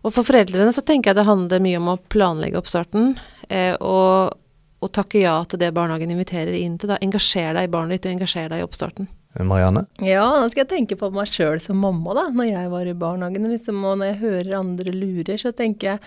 Og 0.00 0.14
for 0.14 0.24
foreldrene 0.24 0.72
så 0.72 0.84
tenker 0.86 1.10
jeg 1.10 1.20
det 1.20 1.28
handler 1.28 1.62
mye 1.62 1.80
om 1.80 1.90
å 1.92 1.98
planlegge 2.12 2.60
oppstarten. 2.60 3.14
Eh, 3.48 3.74
og, 3.76 4.36
og, 4.80 4.90
takke 4.96 5.20
ja 5.22 5.36
til 5.44 5.60
det 5.60 5.74
barnehagen 5.76 6.12
inviterer 6.14 6.56
inn 6.56 6.78
til. 6.80 6.92
da. 6.92 7.00
Engasjer 7.04 7.52
deg 7.56 7.68
i 7.68 7.72
barnet 7.72 7.98
ditt, 7.98 8.08
og 8.08 8.16
engasjer 8.16 8.48
deg 8.52 8.62
i 8.62 8.66
oppstarten. 8.66 9.10
Marianne? 9.46 9.84
Ja, 10.02 10.24
nå 10.40 10.48
skal 10.50 10.64
jeg 10.64 10.72
tenke 10.72 10.96
på 10.98 11.12
meg 11.14 11.30
sjøl 11.30 11.60
som 11.62 11.78
mamma, 11.84 12.16
da. 12.16 12.24
Når 12.34 12.48
jeg 12.48 12.72
var 12.72 12.88
i 12.88 12.96
barnehagen, 12.98 13.46
liksom, 13.52 13.84
og 13.86 14.00
når 14.00 14.12
jeg 14.12 14.20
hører 14.24 14.58
andre 14.58 14.96
lurer, 14.96 15.36
så 15.38 15.52
tenker 15.54 15.92
jeg 15.92 16.02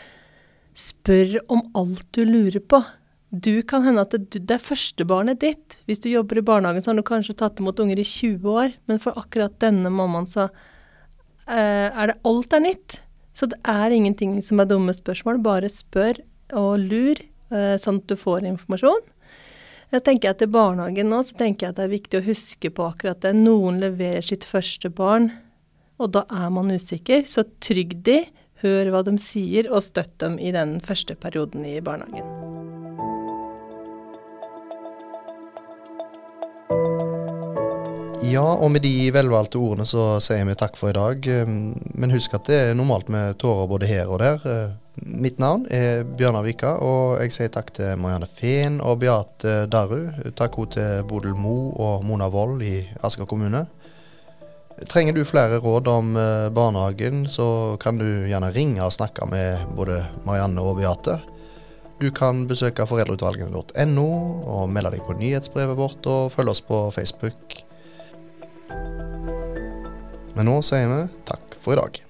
spør 0.73 1.37
om 1.53 1.63
alt 1.77 2.03
du 2.17 2.25
lurer 2.25 2.59
på. 2.59 2.81
Du 3.33 3.63
kan 3.65 3.85
hende 3.85 4.03
at 4.03 4.13
det, 4.13 4.41
det 4.43 4.57
er 4.57 4.61
førstebarnet 4.61 5.39
ditt. 5.41 5.77
Hvis 5.89 6.03
du 6.03 6.09
jobber 6.11 6.41
i 6.41 6.45
barnehagen, 6.45 6.83
så 6.83 6.91
har 6.91 6.99
du 6.99 7.05
kanskje 7.07 7.37
tatt 7.39 7.61
imot 7.61 7.79
unger 7.81 8.01
i 8.01 8.05
20 8.05 8.57
år, 8.57 8.75
men 8.89 9.01
for 9.01 9.17
akkurat 9.21 9.55
denne 9.61 9.89
mammaen 9.93 10.27
så 10.29 10.49
eh, 11.47 11.89
er 11.89 12.11
det 12.11 12.19
alt 12.29 12.53
er 12.53 12.65
nytt. 12.67 12.99
Så 13.33 13.49
det 13.49 13.59
er 13.65 13.93
ingenting 13.93 14.37
som 14.45 14.61
er 14.61 14.69
dumme 14.69 14.93
spørsmål, 14.93 15.41
bare 15.43 15.71
spør 15.71 16.21
og 16.53 16.85
lur, 16.85 17.17
eh, 17.51 17.75
sånn 17.81 17.99
at 18.01 18.07
du 18.07 18.15
får 18.19 18.45
informasjon. 18.45 19.01
Jeg 19.93 20.05
tenker 20.05 20.33
at 20.33 20.41
I 20.41 20.49
barnehagen 20.49 21.09
nå 21.09 21.21
så 21.25 21.35
tenker 21.37 21.67
jeg 21.67 21.73
at 21.73 21.81
det 21.81 21.83
er 21.85 21.97
viktig 21.97 22.19
å 22.19 22.25
huske 22.25 22.71
på 22.73 22.85
akkurat 22.87 23.21
det. 23.21 23.35
Noen 23.37 23.77
leverer 23.81 24.25
sitt 24.25 24.45
første 24.45 24.89
barn, 24.89 25.29
og 26.01 26.13
da 26.15 26.25
er 26.33 26.49
man 26.53 26.73
usikker. 26.73 27.27
Så 27.29 27.45
trygg 27.61 27.99
de, 28.05 28.23
hør 28.63 28.89
hva 28.93 29.03
de 29.05 29.17
sier, 29.21 29.69
og 29.69 29.85
støtt 29.85 30.17
dem 30.23 30.39
i 30.41 30.53
den 30.55 30.79
første 30.81 31.17
perioden 31.19 31.65
i 31.69 31.77
barnehagen. 31.83 32.82
Ja, 38.23 38.43
og 38.55 38.69
med 38.71 38.85
de 38.85 39.09
velvalgte 39.11 39.59
ordene 39.59 39.83
så 39.87 40.17
sier 40.23 40.45
vi 40.47 40.55
takk 40.55 40.77
for 40.79 40.93
i 40.93 40.95
dag. 40.95 41.25
Um, 41.43 41.73
men 41.99 42.13
husk 42.13 42.35
at 42.37 42.47
det 42.47 42.59
er 42.69 42.77
normalt 42.77 43.09
med 43.11 43.35
tårer 43.41 43.67
både 43.67 43.89
her 43.89 44.11
og 44.11 44.21
der. 44.21 44.45
Uh, 44.47 45.03
mitt 45.19 45.41
navn 45.43 45.65
er 45.73 46.05
Bjørnar 46.07 46.45
Vika, 46.45 46.75
og 46.79 47.17
jeg 47.19 47.33
sier 47.35 47.51
takk 47.51 47.73
til 47.75 47.97
Marianne 47.99 48.29
Fehn 48.31 48.77
og 48.79 49.01
Beate 49.01 49.65
Darru. 49.67 50.05
Takk 50.39 50.55
også 50.55 50.75
til 50.77 51.03
Bodil 51.09 51.35
Mo 51.35 51.73
og 51.73 52.05
Mona 52.07 52.29
Wold 52.31 52.63
i 52.63 52.77
Asker 53.03 53.27
kommune. 53.27 53.65
Trenger 54.89 55.17
du 55.17 55.25
flere 55.27 55.59
råd 55.61 55.91
om 55.91 56.15
uh, 56.15 56.47
barnehagen, 56.55 57.25
så 57.27 57.75
kan 57.83 57.99
du 57.99 58.07
gjerne 58.29 58.53
ringe 58.55 58.85
og 58.85 58.95
snakke 58.95 59.27
med 59.27 59.67
både 59.75 59.99
Marianne 60.23 60.63
og 60.63 60.79
Beate. 60.79 61.19
Du 61.99 62.07
kan 62.15 62.45
besøke 62.47 62.87
foreldreutvalgene.no 62.87 64.07
og 64.47 64.71
melde 64.71 64.95
deg 64.95 65.05
på 65.05 65.19
nyhetsbrevet 65.19 65.77
vårt 65.79 66.07
og 66.07 66.33
følge 66.33 66.55
oss 66.55 66.63
på 66.71 66.87
Facebook. 66.95 67.62
Men 70.33 70.49
nå 70.49 70.57
sier 70.65 70.89
vi 70.89 71.03
takk 71.29 71.57
for 71.61 71.75
i 71.75 71.81
dag. 71.81 72.01